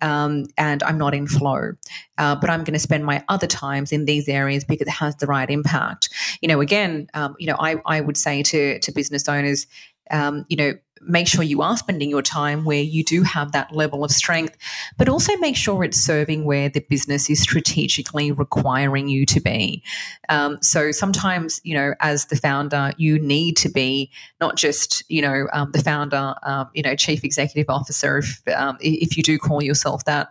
[0.01, 1.73] um, and i'm not in flow.
[2.17, 5.15] Uh, but i'm going to spend my other times in these areas because it has
[5.17, 6.09] the right impact.
[6.41, 9.67] You know again um, you know I, I would say to to business owners
[10.11, 13.71] um, you know make sure you are spending your time where you do have that
[13.71, 14.57] level of strength,
[14.97, 19.83] but also make sure it's serving where the business is strategically requiring you to be.
[20.29, 25.21] Um, so sometimes, you know, as the founder, you need to be not just, you
[25.21, 29.37] know, um, the founder, um, you know, chief executive officer, if, um, if you do
[29.37, 30.29] call yourself that.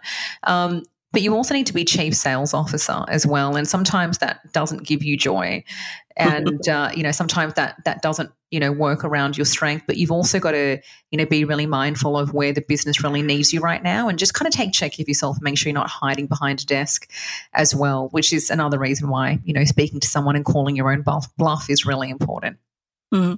[1.12, 4.84] But you also need to be chief sales officer as well and sometimes that doesn't
[4.86, 5.64] give you joy.
[6.16, 9.96] And uh, you know sometimes that that doesn't you know work around your strength but
[9.96, 10.78] you've also got to
[11.10, 14.18] you know be really mindful of where the business really needs you right now and
[14.18, 16.66] just kind of take check of yourself and make sure you're not hiding behind a
[16.66, 17.10] desk
[17.52, 20.90] as well which is another reason why you know speaking to someone and calling your
[20.90, 22.56] own bluff, bluff is really important.
[23.12, 23.36] Mm.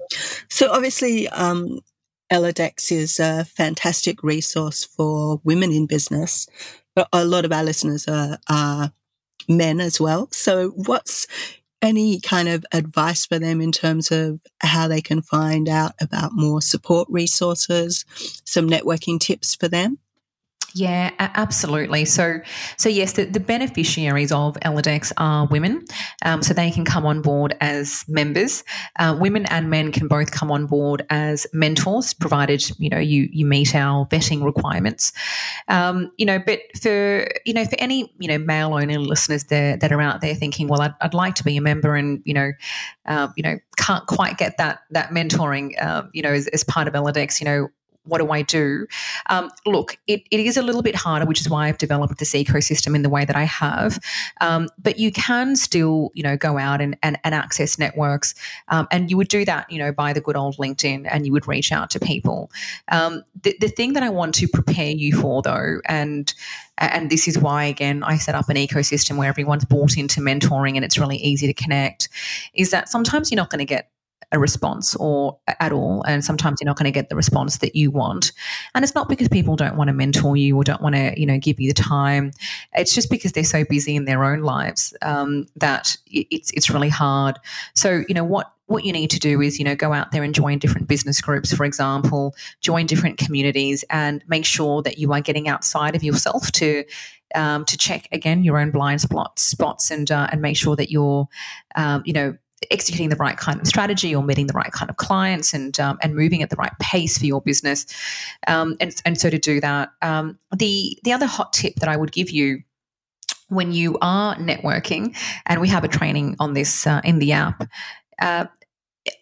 [0.49, 1.79] so obviously um,
[2.33, 6.49] Elladex is a fantastic resource for women in business
[7.13, 8.93] a lot of our listeners are, are
[9.49, 11.27] men as well so what's
[11.83, 16.33] any kind of advice for them in terms of how they can find out about
[16.33, 18.05] more support resources,
[18.45, 19.99] some networking tips for them?
[20.75, 22.05] Yeah, absolutely.
[22.05, 22.41] So,
[22.77, 25.85] so yes, the, the beneficiaries of Elladex are women,
[26.25, 28.63] um, so they can come on board as members.
[28.99, 33.29] Uh, women and men can both come on board as mentors, provided you know you
[33.33, 35.13] you meet our vetting requirements.
[35.67, 39.77] Um, you know, but for you know for any you know male only listeners there
[39.77, 42.35] that are out there thinking, well, I'd, I'd like to be a member, and you
[42.35, 42.53] know,
[43.07, 46.87] uh, you know, can't quite get that that mentoring, uh, you know, as, as part
[46.87, 47.69] of Elladex, you know,
[48.05, 48.87] what do I do?
[49.29, 52.33] Um, look, it, it is a little bit harder, which is why I've developed this
[52.33, 53.99] ecosystem in the way that I have.
[54.41, 58.35] Um, but you can still, you know, go out and, and, and access networks.
[58.69, 61.33] Um, and you would do that, you know, by the good old LinkedIn and you
[61.33, 62.51] would reach out to people.
[62.89, 66.33] Um, the, the thing that I want to prepare you for, though, and
[66.79, 70.77] and this is why again i set up an ecosystem where everyone's bought into mentoring
[70.77, 72.09] and it's really easy to connect
[72.55, 73.91] is that sometimes you're not going to get
[74.33, 76.03] a response or at all.
[76.07, 78.33] And sometimes you're not going to get the response that you want.
[78.75, 81.27] And it's not because people don't want to mentor you or don't want to, you
[81.27, 82.33] know, give you the time.
[82.75, 86.89] It's just because they're so busy in their own lives um, that it's it's really
[86.89, 87.39] hard.
[87.75, 90.23] So you know what what you need to do is you know go out there
[90.23, 95.13] and join different business groups for example join different communities and make sure that you
[95.13, 96.85] are getting outside of yourself to
[97.35, 100.89] um, to check again your own blind spots spots and uh, and make sure that
[100.89, 101.27] you're
[101.75, 102.37] um, you know
[102.71, 105.99] executing the right kind of strategy or meeting the right kind of clients and um,
[106.03, 107.87] and moving at the right pace for your business.
[108.47, 111.97] Um, and, and so to do that, um, the the other hot tip that I
[111.97, 112.63] would give you
[113.49, 117.69] when you are networking, and we have a training on this uh, in the app.
[118.21, 118.47] Uh,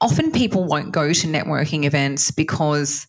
[0.01, 3.07] often people won't go to networking events because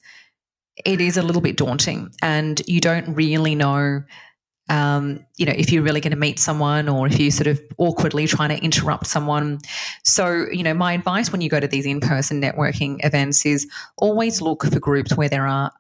[0.86, 4.04] it is a little bit daunting and you don't really know
[4.70, 7.60] um, you know, if you're really going to meet someone or if you're sort of
[7.78, 9.60] awkwardly trying to interrupt someone.
[10.04, 13.68] So, you know, my advice when you go to these in person networking events is
[13.98, 15.72] always look for groups where there are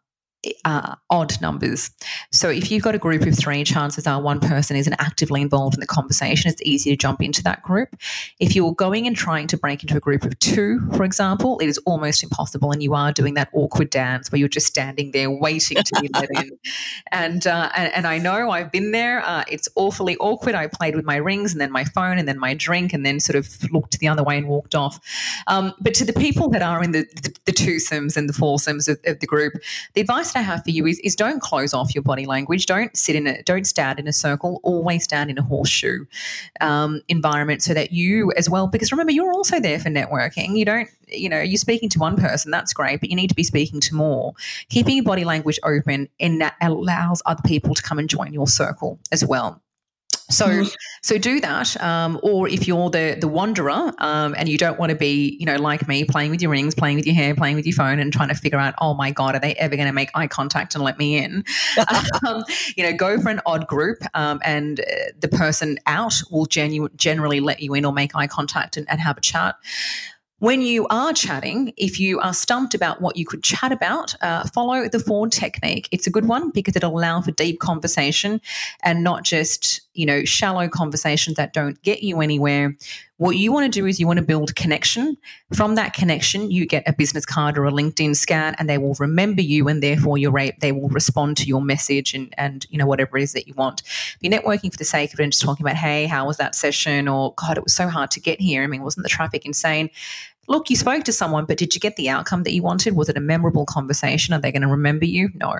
[0.65, 1.91] uh, odd numbers.
[2.32, 5.75] So if you've got a group of three, chances are one person isn't actively involved
[5.75, 6.49] in the conversation.
[6.49, 7.95] It's easy to jump into that group.
[8.39, 11.67] If you're going and trying to break into a group of two, for example, it
[11.67, 15.30] is almost impossible, and you are doing that awkward dance where you're just standing there
[15.30, 16.52] waiting to be let in.
[17.12, 19.21] And, uh, and, and I know I've been there.
[19.25, 20.56] Uh, it's awfully awkward.
[20.56, 23.19] I played with my rings and then my phone and then my drink and then
[23.19, 24.99] sort of looked the other way and walked off.
[25.47, 28.88] Um, but to the people that are in the the, the twosomes and the foursomes
[28.88, 29.54] of, of the group,
[29.93, 32.65] the advice advice I have for you is, is don't close off your body language.
[32.65, 34.59] Don't sit in a, don't stand in a circle.
[34.63, 36.05] Always stand in a horseshoe
[36.61, 40.57] um, environment so that you as well, because remember, you're also there for networking.
[40.57, 43.35] You don't, you know, you're speaking to one person, that's great, but you need to
[43.35, 44.33] be speaking to more.
[44.69, 48.47] Keeping your body language open and that allows other people to come and join your
[48.47, 49.61] circle as well.
[50.31, 50.63] So,
[51.01, 51.81] so do that.
[51.81, 55.45] Um, or if you're the the wanderer um, and you don't want to be, you
[55.45, 57.99] know, like me, playing with your rings, playing with your hair, playing with your phone,
[57.99, 60.27] and trying to figure out, oh my god, are they ever going to make eye
[60.27, 61.43] contact and let me in?
[62.27, 62.43] um,
[62.77, 64.83] you know, go for an odd group, um, and uh,
[65.19, 68.99] the person out will genu- generally let you in or make eye contact and, and
[69.01, 69.55] have a chat
[70.39, 74.47] When you are chatting, if you are stumped about what you could chat about, uh,
[74.53, 75.89] follow the Ford technique.
[75.91, 78.39] It's a good one because it'll allow for deep conversation
[78.81, 82.73] and not just, you know, shallow conversations that don't get you anywhere.
[83.17, 85.17] What you want to do is you want to build connection.
[85.53, 88.95] From that connection, you get a business card or a LinkedIn scan, and they will
[88.97, 92.85] remember you, and therefore you're they will respond to your message and and you know
[92.85, 93.81] whatever it is that you want.
[93.81, 96.38] If you're networking for the sake of it and just talking about, hey, how was
[96.38, 97.09] that session?
[97.09, 98.63] Or God, it was so hard to get here.
[98.63, 99.89] I mean, wasn't the traffic insane?
[100.49, 102.95] Look, you spoke to someone, but did you get the outcome that you wanted?
[102.95, 104.33] Was it a memorable conversation?
[104.33, 105.29] Are they going to remember you?
[105.35, 105.53] No.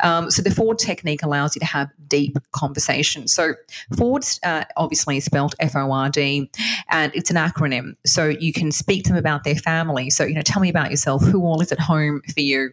[0.00, 3.32] Um, so the Ford technique allows you to have deep conversations.
[3.32, 3.54] So
[3.96, 6.50] Ford uh, obviously is spelled F O R D,
[6.90, 7.96] and it's an acronym.
[8.04, 10.10] So you can speak to them about their family.
[10.10, 11.24] So you know, tell me about yourself.
[11.24, 12.70] Who all is at home for you?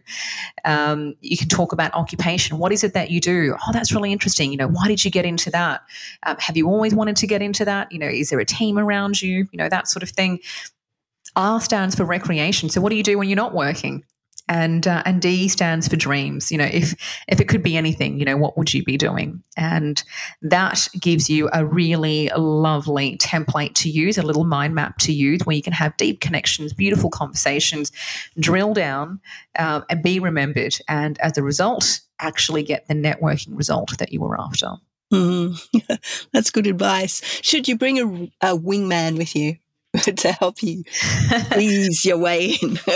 [0.66, 2.58] Um, you can talk about occupation.
[2.58, 3.56] What is it that you do?
[3.66, 4.50] Oh, that's really interesting.
[4.50, 5.80] You know, why did you get into that?
[6.24, 7.90] Um, have you always wanted to get into that?
[7.90, 9.46] You know, is there a team around you?
[9.50, 10.40] You know, that sort of thing.
[11.38, 12.68] R stands for recreation.
[12.68, 14.04] So what do you do when you're not working?
[14.50, 16.50] And uh, and D stands for dreams.
[16.50, 16.94] You know, if
[17.28, 19.42] if it could be anything, you know, what would you be doing?
[19.58, 20.02] And
[20.40, 25.42] that gives you a really lovely template to use, a little mind map to use,
[25.44, 27.92] where you can have deep connections, beautiful conversations,
[28.40, 29.20] drill down,
[29.58, 30.76] um, and be remembered.
[30.88, 34.70] And as a result, actually get the networking result that you were after.
[35.12, 35.60] Mm,
[36.32, 37.22] that's good advice.
[37.42, 39.56] Should you bring a, a wingman with you?
[40.16, 40.84] to help you
[41.58, 42.78] ease your way in.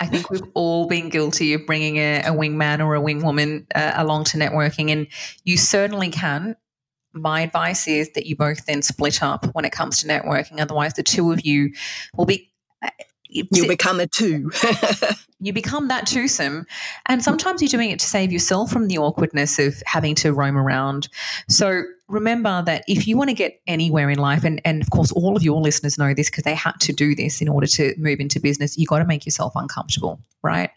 [0.00, 3.92] I think we've all been guilty of bringing a, a wingman or a wingwoman uh,
[3.94, 5.06] along to networking, and
[5.44, 6.56] you certainly can.
[7.12, 10.60] My advice is that you both then split up when it comes to networking.
[10.60, 11.72] Otherwise, the two of you
[12.16, 12.50] will be.
[13.34, 14.50] You become a two.
[15.40, 16.66] you become that twosome.
[17.06, 20.56] And sometimes you're doing it to save yourself from the awkwardness of having to roam
[20.56, 21.08] around.
[21.48, 25.12] So remember that if you want to get anywhere in life, and, and of course,
[25.12, 27.94] all of your listeners know this because they had to do this in order to
[27.98, 30.70] move into business, you got to make yourself uncomfortable, right?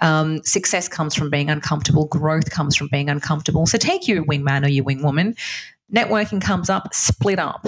[0.00, 3.66] Um, success comes from being uncomfortable, growth comes from being uncomfortable.
[3.66, 5.36] So take your wingman or your wingwoman.
[5.94, 7.66] Networking comes up, split up,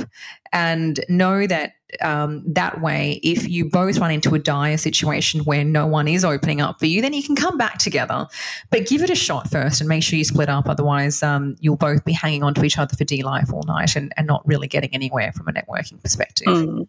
[0.52, 5.64] and know that um, that way, if you both run into a dire situation where
[5.64, 8.26] no one is opening up for you, then you can come back together.
[8.70, 10.68] But give it a shot first and make sure you split up.
[10.68, 13.96] Otherwise, um, you'll both be hanging on to each other for D life all night
[13.96, 16.46] and, and not really getting anywhere from a networking perspective.
[16.46, 16.88] Mm.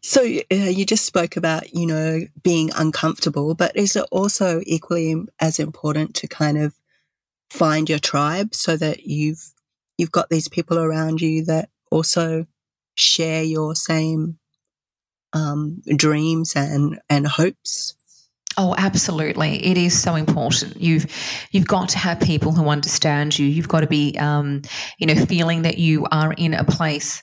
[0.00, 5.24] So uh, you just spoke about, you know, being uncomfortable, but is it also equally
[5.40, 6.74] as important to kind of
[7.50, 9.53] find your tribe so that you've
[9.98, 12.46] you've got these people around you that also
[12.96, 14.38] share your same
[15.32, 17.94] um, dreams and and hopes?
[18.56, 19.64] Oh, absolutely!
[19.64, 20.80] It is so important.
[20.80, 21.06] You've
[21.50, 23.46] you've got to have people who understand you.
[23.46, 24.62] You've got to be, um,
[24.98, 27.22] you know, feeling that you are in a place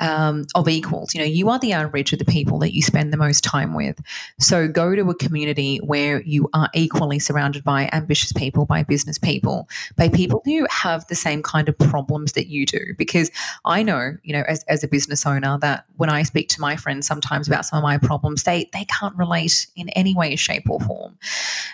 [0.00, 1.14] um, of equals.
[1.14, 3.74] You know, you are the average of the people that you spend the most time
[3.74, 4.00] with.
[4.38, 9.18] So go to a community where you are equally surrounded by ambitious people, by business
[9.18, 12.94] people, by people who have the same kind of problems that you do.
[12.96, 13.30] Because
[13.64, 16.76] I know, you know, as, as a business owner, that when I speak to my
[16.76, 20.68] friends sometimes about some of my problems, they they can't relate in any way, shape,
[20.68, 21.18] or form.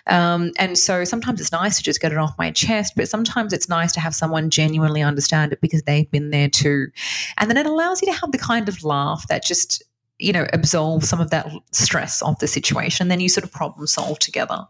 [0.09, 3.53] Um, and so sometimes it's nice to just get it off my chest, but sometimes
[3.53, 6.89] it's nice to have someone genuinely understand it because they've been there too.
[7.39, 9.83] And then it allows you to have the kind of laugh that just
[10.18, 13.87] you know absolves some of that stress of the situation then you sort of problem
[13.87, 14.66] solve together.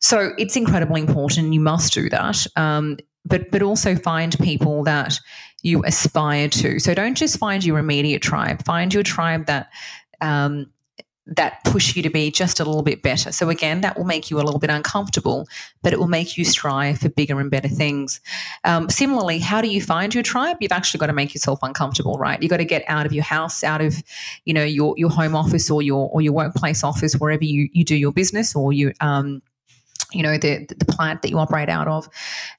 [0.00, 5.18] So it's incredibly important you must do that um, but but also find people that
[5.62, 6.78] you aspire to.
[6.78, 9.68] So don't just find your immediate tribe find your tribe that
[10.20, 10.66] um,
[11.36, 13.32] that push you to be just a little bit better.
[13.32, 15.46] So again, that will make you a little bit uncomfortable,
[15.82, 18.20] but it will make you strive for bigger and better things.
[18.64, 20.56] Um, similarly, how do you find your tribe?
[20.60, 22.42] You've actually got to make yourself uncomfortable, right?
[22.42, 24.02] You've got to get out of your house, out of
[24.44, 27.84] you know your your home office or your or your workplace office, wherever you you
[27.84, 29.42] do your business or you um,
[30.12, 32.08] you know the the plant that you operate out of,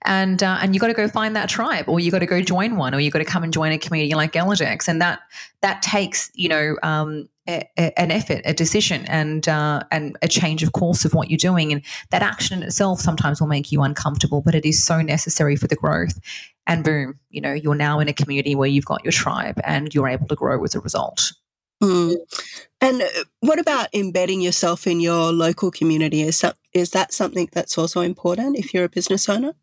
[0.06, 2.42] and uh, and you got to go find that tribe, or you got to go
[2.42, 5.22] join one, or you got to come and join a community like Elladex, and that
[5.62, 7.28] that takes you know um,
[7.78, 11.72] an effort, a decision, and uh, and a change of course of what you're doing,
[11.72, 11.82] and
[12.12, 15.68] that action in itself sometimes will make you uncomfortable, but it is so necessary for
[15.68, 16.20] the growth.
[16.68, 19.94] And boom, you know, you're now in a community where you've got your tribe, and
[19.94, 21.34] you're able to grow as a result.
[21.82, 22.16] Mm.
[22.82, 23.08] And uh,
[23.40, 26.22] what about embedding yourself in your local community?
[26.22, 29.54] Is that is that something that's also important if you're a business owner?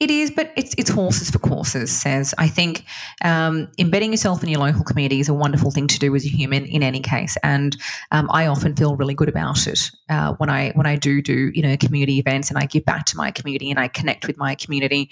[0.00, 2.32] It is, but it's, it's horses for courses, Cec.
[2.38, 2.84] I think
[3.24, 6.28] um, embedding yourself in your local community is a wonderful thing to do as a
[6.28, 7.36] human in any case.
[7.42, 7.76] And
[8.10, 11.50] um, I often feel really good about it uh, when I when I do do,
[11.54, 14.36] you know, community events and I give back to my community and I connect with
[14.36, 15.10] my community.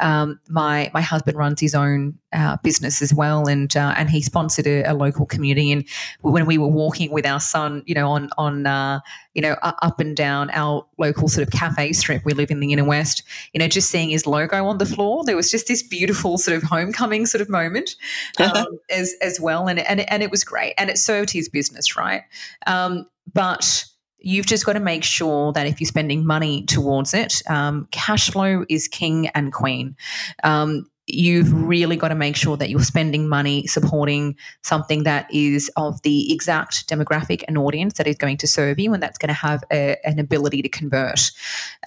[0.00, 4.20] Um, my, my husband runs his own uh, business as well, and uh, and he
[4.20, 5.72] sponsored a, a, local community.
[5.72, 5.88] And
[6.20, 9.00] when we were walking with our son, you know, on on uh,
[9.32, 12.72] you know up and down our local sort of cafe strip, we live in the
[12.74, 13.22] inner west.
[13.54, 16.58] You know, just seeing his logo on the floor, there was just this beautiful sort
[16.58, 17.96] of homecoming sort of moment
[18.38, 21.96] um, as as well, and and and it was great, and it served his business
[21.96, 22.22] right,
[22.66, 23.86] um, but
[24.18, 28.28] you've just got to make sure that if you're spending money towards it, um, cash
[28.30, 29.96] flow is king and queen.
[30.42, 35.70] Um, you've really got to make sure that you're spending money supporting something that is
[35.76, 39.28] of the exact demographic and audience that is going to serve you and that's going
[39.28, 41.30] to have a, an ability to convert.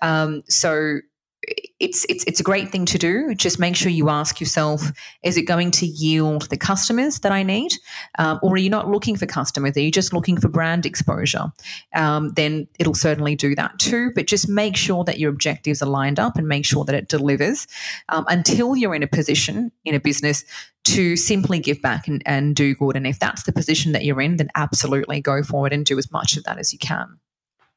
[0.02, 1.00] Um, so
[1.80, 3.34] it's it's it's a great thing to do.
[3.36, 4.92] Just make sure you ask yourself:
[5.24, 7.72] Is it going to yield the customers that I need,
[8.18, 9.76] um, or are you not looking for customers?
[9.78, 11.52] Are you just looking for brand exposure?
[11.96, 14.12] Um, then it'll certainly do that too.
[14.14, 17.08] But just make sure that your objectives are lined up and make sure that it
[17.08, 17.68] delivers
[18.10, 20.44] um, until you're in a position in a business
[20.86, 22.96] to simply give back and, and do good.
[22.96, 26.12] And if that's the position that you're in, then absolutely go forward and do as
[26.12, 27.20] much of that as you can.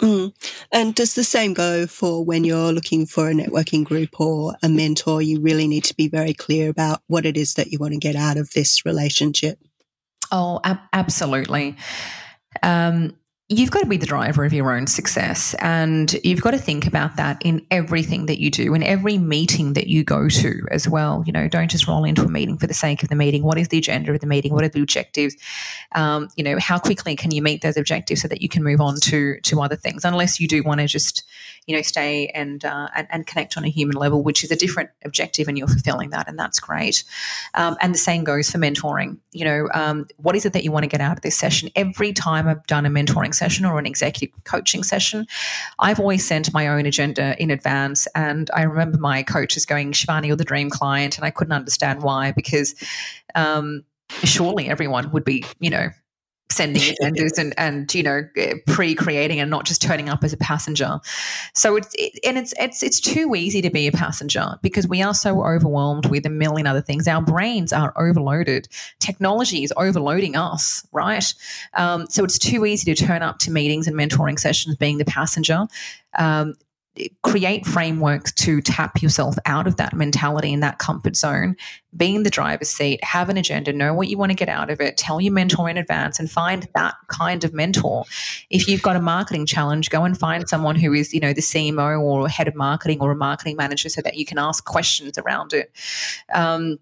[0.03, 0.34] Mm.
[0.72, 4.68] And does the same go for when you're looking for a networking group or a
[4.68, 5.22] mentor?
[5.22, 7.98] You really need to be very clear about what it is that you want to
[7.98, 9.61] get out of this relationship.
[10.32, 11.76] Oh, ab- absolutely.
[12.62, 13.16] Um,
[13.59, 15.55] you've got to be the driver of your own success.
[15.59, 19.74] And you've got to think about that in everything that you do, in every meeting
[19.74, 21.22] that you go to as well.
[21.26, 23.42] You know, don't just roll into a meeting for the sake of the meeting.
[23.42, 24.53] What is the agenda of the meeting?
[24.53, 25.36] What are the objectives?
[25.92, 28.80] Um, you know, how quickly can you meet those objectives so that you can move
[28.80, 30.05] on to to other things?
[30.05, 31.22] Unless you do want to just,
[31.66, 34.56] you know, stay and, uh, and, and connect on a human level, which is a
[34.56, 37.04] different objective, and you're fulfilling that, and that's great.
[37.54, 39.18] Um, and the same goes for mentoring.
[39.32, 41.70] You know, um, what is it that you want to get out of this session?
[41.76, 45.26] Every time I've done a mentoring session or an executive coaching session,
[45.78, 48.08] I've always sent my own agenda in advance.
[48.14, 51.16] And I remember my coaches going, Shivani, you're the dream client.
[51.16, 52.74] And I couldn't understand why, because
[53.34, 53.84] um,
[54.24, 55.90] surely everyone would be, you know,
[56.53, 58.28] sending agendas and and you know
[58.66, 61.00] pre-creating and not just turning up as a passenger.
[61.55, 65.03] So it's it, and it's it's it's too easy to be a passenger because we
[65.03, 67.09] are so overwhelmed with a million other things.
[67.09, 68.68] Our brains are overloaded.
[69.00, 71.34] Technology is overloading us right?
[71.74, 75.05] Um, so it's too easy to turn up to meetings and mentoring sessions being the
[75.05, 75.66] passenger.
[76.18, 76.55] Um,
[77.22, 81.57] create frameworks to tap yourself out of that mentality and that comfort zone,
[81.97, 84.70] be in the driver's seat, have an agenda, know what you want to get out
[84.70, 88.05] of it, tell your mentor in advance, and find that kind of mentor.
[88.51, 91.40] If you've got a marketing challenge, go and find someone who is, you know, the
[91.40, 95.16] CMO or head of marketing or a marketing manager so that you can ask questions
[95.16, 95.72] around it.
[96.34, 96.78] Um,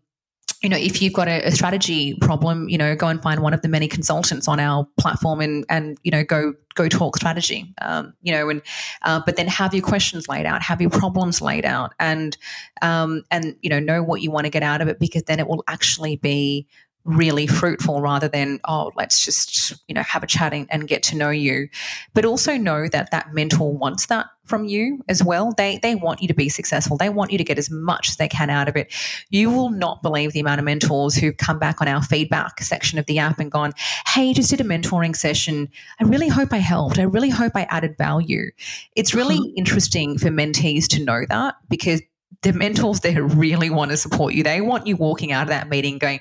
[0.63, 3.55] you know, if you've got a, a, strategy problem, you know, go and find one
[3.55, 7.73] of the many consultants on our platform and and you know go go talk strategy.
[7.81, 8.61] Um, you know, and
[9.03, 12.37] uh, but then have your questions laid out, have your problems laid out, and
[12.83, 15.39] um, and you know know what you want to get out of it because then
[15.39, 16.67] it will actually be
[17.05, 21.17] really fruitful rather than oh let's just you know have a chat and, get to
[21.17, 21.69] know you.
[22.15, 25.53] But also know that that mentor wants that from you as well.
[25.57, 26.97] They they want you to be successful.
[26.97, 28.93] They want you to get as much as they can out of it.
[29.31, 32.99] You will not believe the amount of mentors who've come back on our feedback section
[32.99, 33.73] of the app and gone
[34.07, 35.69] hey just did a mentoring session.
[36.01, 36.99] I really hope i helped.
[36.99, 38.51] I really hope i added value.
[38.97, 39.53] It's really uh-huh.
[39.57, 42.03] interesting for mentees to know that because
[42.43, 44.43] the mentors there really want to support you.
[44.43, 46.21] They want you walking out of that meeting going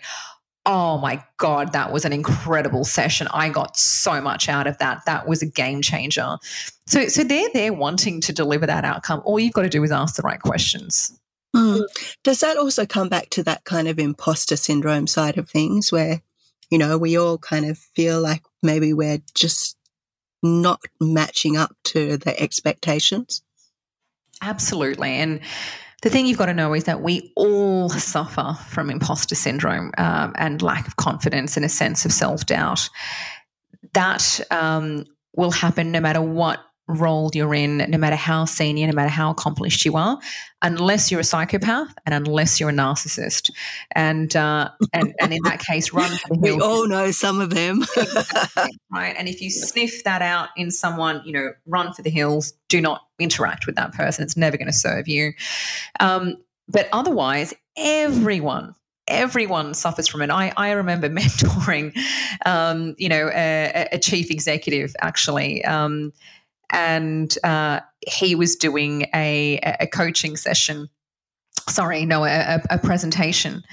[0.66, 3.28] oh my God, that was an incredible session.
[3.34, 5.06] I got so much out of that.
[5.06, 6.38] That was a game changer.
[6.86, 9.22] So, so they're there wanting to deliver that outcome.
[9.26, 11.18] All you've got to do is ask the right questions.
[11.56, 11.84] Mm.
[12.24, 16.22] Does that also come back to that kind of imposter syndrome side of things where,
[16.70, 19.76] you know, we all kind of feel like maybe we're just
[20.44, 23.42] not matching up to the expectations?
[24.42, 25.10] Absolutely.
[25.10, 25.42] And
[26.02, 30.34] the thing you've got to know is that we all suffer from imposter syndrome um,
[30.38, 32.90] and lack of confidence and a sense of self doubt.
[33.94, 36.60] That um, will happen no matter what
[36.90, 40.20] role you're in, no matter how senior, no matter how accomplished you are,
[40.62, 43.52] unless you're a psychopath and unless you're a narcissist.
[43.92, 46.58] And uh, and, and in that case, run for the hills.
[46.58, 47.86] We all know some of them,
[48.92, 49.16] right?
[49.18, 52.54] And if you sniff that out in someone, you know, run for the hills.
[52.68, 54.24] Do not interact with that person.
[54.24, 55.34] It's never going to serve you.
[56.00, 56.38] Um,
[56.68, 58.76] but otherwise, everyone
[59.10, 60.30] everyone suffers from it.
[60.30, 61.98] I, I remember mentoring,
[62.46, 66.14] um, you know, a, a, chief executive actually, um,
[66.72, 70.90] and uh, he was doing a, a coaching session.
[71.68, 73.64] Sorry, no, a, a presentation.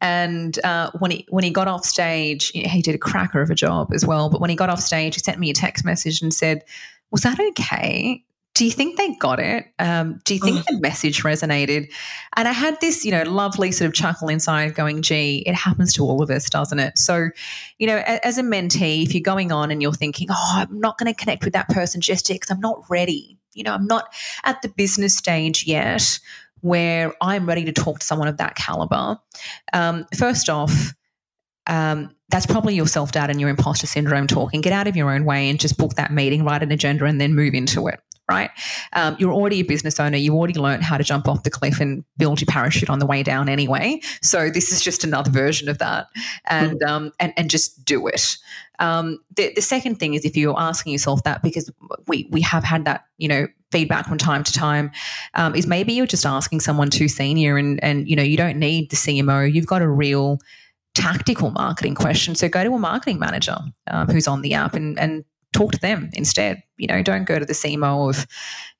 [0.00, 3.54] And uh, when he when he got off stage, he did a cracker of a
[3.54, 4.28] job as well.
[4.28, 6.64] But when he got off stage, he sent me a text message and said,
[7.10, 8.22] "Was that okay
[8.56, 9.66] do you think they got it?
[9.78, 11.92] Um, do you think the message resonated?
[12.36, 15.92] And I had this, you know, lovely sort of chuckle inside going, gee, it happens
[15.92, 16.96] to all of us, doesn't it?
[16.96, 17.28] So,
[17.78, 20.96] you know, as a mentee, if you're going on and you're thinking, oh, I'm not
[20.96, 23.86] going to connect with that person just yet because I'm not ready, you know, I'm
[23.86, 24.06] not
[24.44, 26.18] at the business stage yet
[26.62, 29.18] where I'm ready to talk to someone of that caliber.
[29.74, 30.94] Um, first off,
[31.66, 34.62] um, that's probably your self doubt and your imposter syndrome talking.
[34.62, 37.20] Get out of your own way and just book that meeting, write an agenda, and
[37.20, 38.50] then move into it right?
[38.92, 40.16] Um, you're already a business owner.
[40.16, 43.06] You already learned how to jump off the cliff and build your parachute on the
[43.06, 44.00] way down anyway.
[44.20, 46.08] So this is just another version of that,
[46.46, 46.88] and mm.
[46.88, 48.36] um, and and just do it.
[48.78, 51.70] Um, the, the second thing is if you're asking yourself that because
[52.06, 54.90] we we have had that you know feedback from time to time
[55.34, 58.58] um, is maybe you're just asking someone too senior and and you know you don't
[58.58, 59.52] need the CMO.
[59.52, 60.38] You've got a real
[60.94, 62.34] tactical marketing question.
[62.34, 63.58] So go to a marketing manager
[63.88, 66.62] um, who's on the app and and talk to them instead.
[66.76, 68.26] You know, don't go to the CMO of,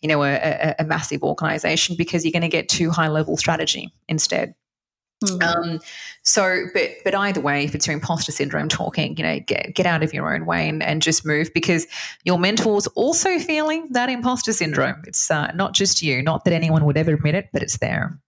[0.00, 3.36] you know, a, a, a massive organization because you're going to get too high level
[3.36, 4.54] strategy instead.
[5.24, 5.72] Mm-hmm.
[5.72, 5.80] Um,
[6.22, 9.86] so, but but either way, if it's your imposter syndrome talking, you know, get get
[9.86, 11.86] out of your own way and, and just move because
[12.24, 15.02] your mentor's also feeling that imposter syndrome.
[15.06, 18.20] It's uh, not just you, not that anyone would ever admit it, but it's there.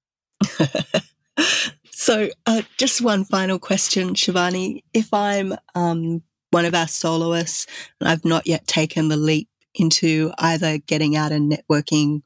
[1.90, 4.82] so, uh, just one final question, Shivani.
[4.94, 7.66] If I'm um, one of our soloists,
[8.00, 12.22] and I've not yet taken the leap into either getting out and networking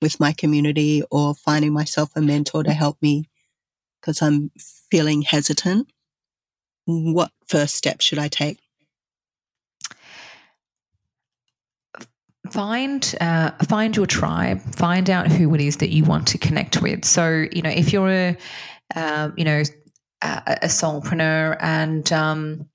[0.00, 3.28] with my community or finding myself a mentor to help me
[4.00, 4.50] because I'm
[4.90, 5.90] feeling hesitant.
[6.86, 8.58] What first step should I take?
[12.50, 14.60] Find uh, find your tribe.
[14.76, 17.06] Find out who it is that you want to connect with.
[17.06, 18.36] So you know if you're a
[18.94, 19.62] uh, you know
[20.20, 22.68] a, a solopreneur and um,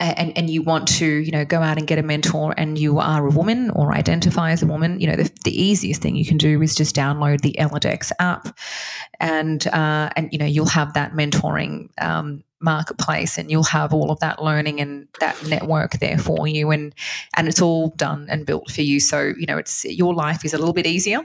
[0.00, 2.98] and, and you want to, you know, go out and get a mentor and you
[2.98, 6.24] are a woman or identify as a woman, you know, the, the easiest thing you
[6.24, 8.56] can do is just download the Elladex app
[9.18, 14.10] and, uh, and, you know, you'll have that mentoring, um, marketplace and you'll have all
[14.10, 16.92] of that learning and that network there for you and
[17.36, 18.98] and it's all done and built for you.
[18.98, 21.20] So you know it's your life is a little bit easier.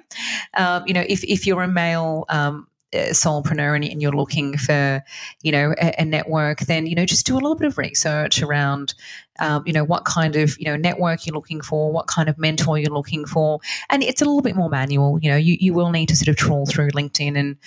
[0.56, 5.04] Um, you know if, if you're a male um, solopreneur and, and, you're looking for,
[5.42, 8.42] you know, a, a, network, then you know just do a little bit of research
[8.42, 8.94] around,
[9.40, 12.38] um, you know, what kind of you know network you're looking for, what kind of
[12.38, 15.20] mentor you're looking for, and it's a little bit more manual.
[15.22, 17.58] You know, you, you will need to sort of trawl through LinkedIn and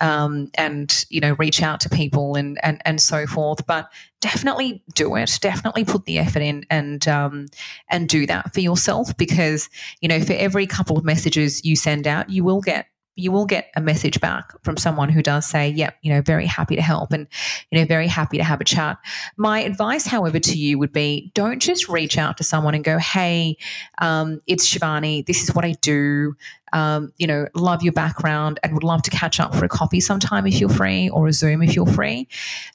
[0.00, 3.66] um, and you know reach out to people and and and so forth.
[3.66, 5.38] But definitely do it.
[5.40, 7.46] Definitely put the effort in and um,
[7.88, 9.68] and do that for yourself because
[10.00, 12.86] you know for every couple of messages you send out, you will get
[13.20, 16.46] you will get a message back from someone who does say, yep, you know, very
[16.46, 17.26] happy to help and,
[17.70, 18.98] you know, very happy to have a chat.
[19.36, 22.98] My advice, however, to you would be don't just reach out to someone and go,
[22.98, 23.56] hey,
[23.98, 26.34] um, it's Shivani, this is what I do.
[26.72, 30.00] Um, you know, love your background and would love to catch up for a coffee
[30.00, 32.28] sometime if you're free or a Zoom if you're free.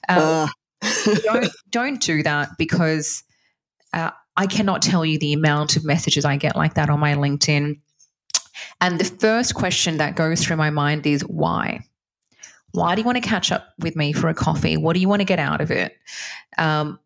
[0.08, 0.48] Um, uh.
[1.24, 3.24] don't, don't do that because
[3.94, 7.14] uh, I cannot tell you the amount of messages I get like that on my
[7.14, 7.80] LinkedIn
[8.80, 11.84] and the first question that goes through my mind is why?
[12.72, 14.76] Why do you want to catch up with me for a coffee?
[14.76, 15.96] What do you want to get out of it?
[16.58, 16.98] Um,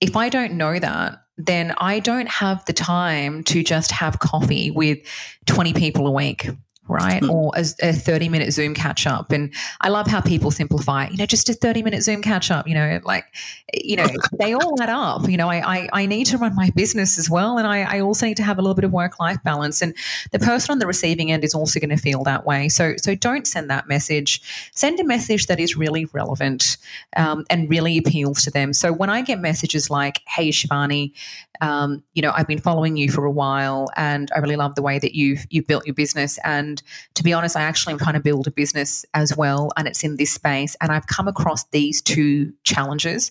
[0.00, 4.70] if I don't know that, then I don't have the time to just have coffee
[4.70, 4.98] with
[5.46, 6.48] 20 people a week
[6.88, 7.22] right?
[7.22, 7.30] Mm.
[7.30, 9.32] Or a, a 30 minute Zoom catch up.
[9.32, 12.68] And I love how people simplify, you know, just a 30 minute Zoom catch up,
[12.68, 13.24] you know, like,
[13.72, 14.06] you know,
[14.38, 15.28] they all add up.
[15.28, 17.58] You know, I, I, I need to run my business as well.
[17.58, 19.82] And I, I also need to have a little bit of work life balance.
[19.82, 19.94] And
[20.32, 22.68] the person on the receiving end is also going to feel that way.
[22.68, 24.70] So, so don't send that message.
[24.72, 26.76] Send a message that is really relevant
[27.16, 28.72] um, and really appeals to them.
[28.72, 31.12] So when I get messages like, hey, Shivani,
[31.60, 34.82] um, you know, I've been following you for a while, and I really love the
[34.82, 36.38] way that you've you've built your business.
[36.44, 36.73] And
[37.14, 40.04] to be honest, I actually am trying to build a business as well, and it's
[40.04, 40.76] in this space.
[40.80, 43.30] And I've come across these two challenges,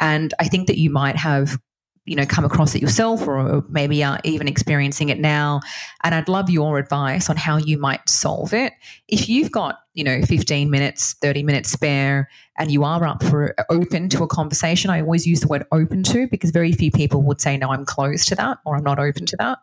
[0.00, 1.58] and I think that you might have
[2.04, 5.60] you know come across it yourself or maybe are even experiencing it now.
[6.02, 8.72] And i'd love your advice on how you might solve it.
[9.08, 12.28] If you've got you know 15 minutes 30 minutes spare
[12.58, 16.02] and you are up for open to a conversation i always use the word open
[16.02, 18.98] to because very few people would say no i'm closed to that or i'm not
[18.98, 19.58] open to that.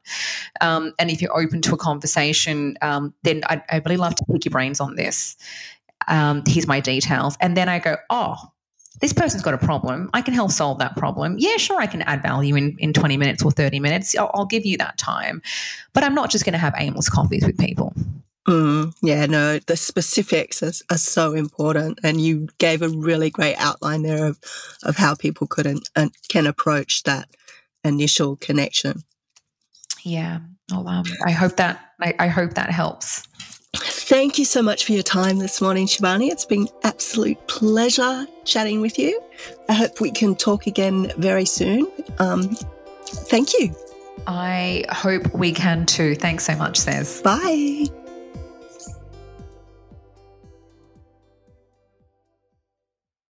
[0.61, 4.25] Um, and if you're open to a conversation um, then I'd, I'd, really love to
[4.31, 5.35] pick your brains on this.
[6.07, 7.37] Um, here's my details.
[7.41, 8.51] And then i go oh
[9.01, 10.09] this person's got a problem.
[10.13, 11.35] I can help solve that problem.
[11.37, 14.15] Yeah, sure, I can add value in, in 20 minutes or 30 minutes.
[14.15, 15.41] I'll, I'll give you that time.
[15.93, 17.93] But I'm not just going to have aimless coffees with people.
[18.47, 21.99] Mm, yeah, no, the specifics are, are, so important.
[22.03, 24.39] And you gave a really great outline there of,
[24.83, 27.27] of how people could and can approach that
[27.83, 29.03] initial connection.
[30.03, 30.39] yeah,
[30.71, 33.27] well, um, I hope that I, I hope that helps.
[34.12, 36.30] Thank you so much for your time this morning, Shivani.
[36.30, 39.24] It's been absolute pleasure chatting with you.
[39.70, 41.89] I hope we can talk again very soon.
[42.20, 42.49] Um,
[43.05, 43.74] thank you.
[44.28, 46.16] I hope we can too.
[46.16, 47.24] Thanks so much, Cec.
[47.24, 47.86] Bye.